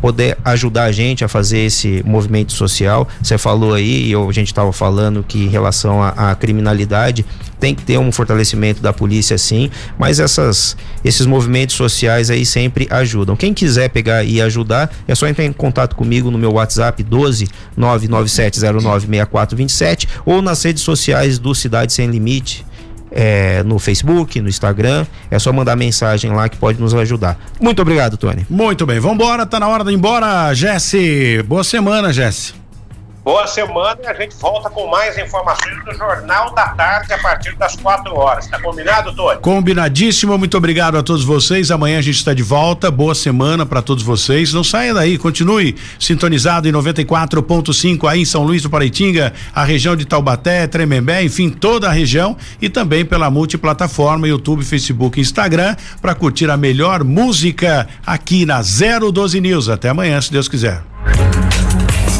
[0.00, 3.08] poder ajudar a gente a fazer esse movimento social.
[3.22, 7.24] Você falou aí, e a gente estava falando que em relação à criminalidade
[7.58, 9.68] tem que ter um fortalecimento da polícia sim,
[9.98, 13.34] mas essas, esses movimentos sociais aí sempre ajudam.
[13.34, 17.48] Quem quiser pegar e ajudar, é só entrar em contato comigo no meu WhatsApp 12
[17.76, 22.67] 997096427 ou nas redes sociais do Cidade Sem Limite
[23.10, 25.06] é, no Facebook, no Instagram.
[25.30, 27.38] É só mandar mensagem lá que pode nos ajudar.
[27.60, 28.46] Muito obrigado, Tony.
[28.48, 31.42] Muito bem, vamos embora, tá na hora de ir embora, Jesse.
[31.46, 32.67] Boa semana, Jesse.
[33.28, 37.54] Boa semana e a gente volta com mais informações do Jornal da Tarde a partir
[37.56, 38.46] das 4 horas.
[38.46, 39.38] Tá combinado, Tony?
[39.40, 40.38] Combinadíssimo.
[40.38, 41.70] Muito obrigado a todos vocês.
[41.70, 42.90] Amanhã a gente está de volta.
[42.90, 44.54] Boa semana para todos vocês.
[44.54, 49.94] Não saia daí, continue sintonizado em 94.5 aí em São Luís do Paraitinga, a região
[49.94, 55.76] de Taubaté, Tremembé, enfim, toda a região e também pela multiplataforma YouTube, Facebook e Instagram
[56.00, 59.68] para curtir a melhor música aqui na 012 News.
[59.68, 60.82] Até amanhã, se Deus quiser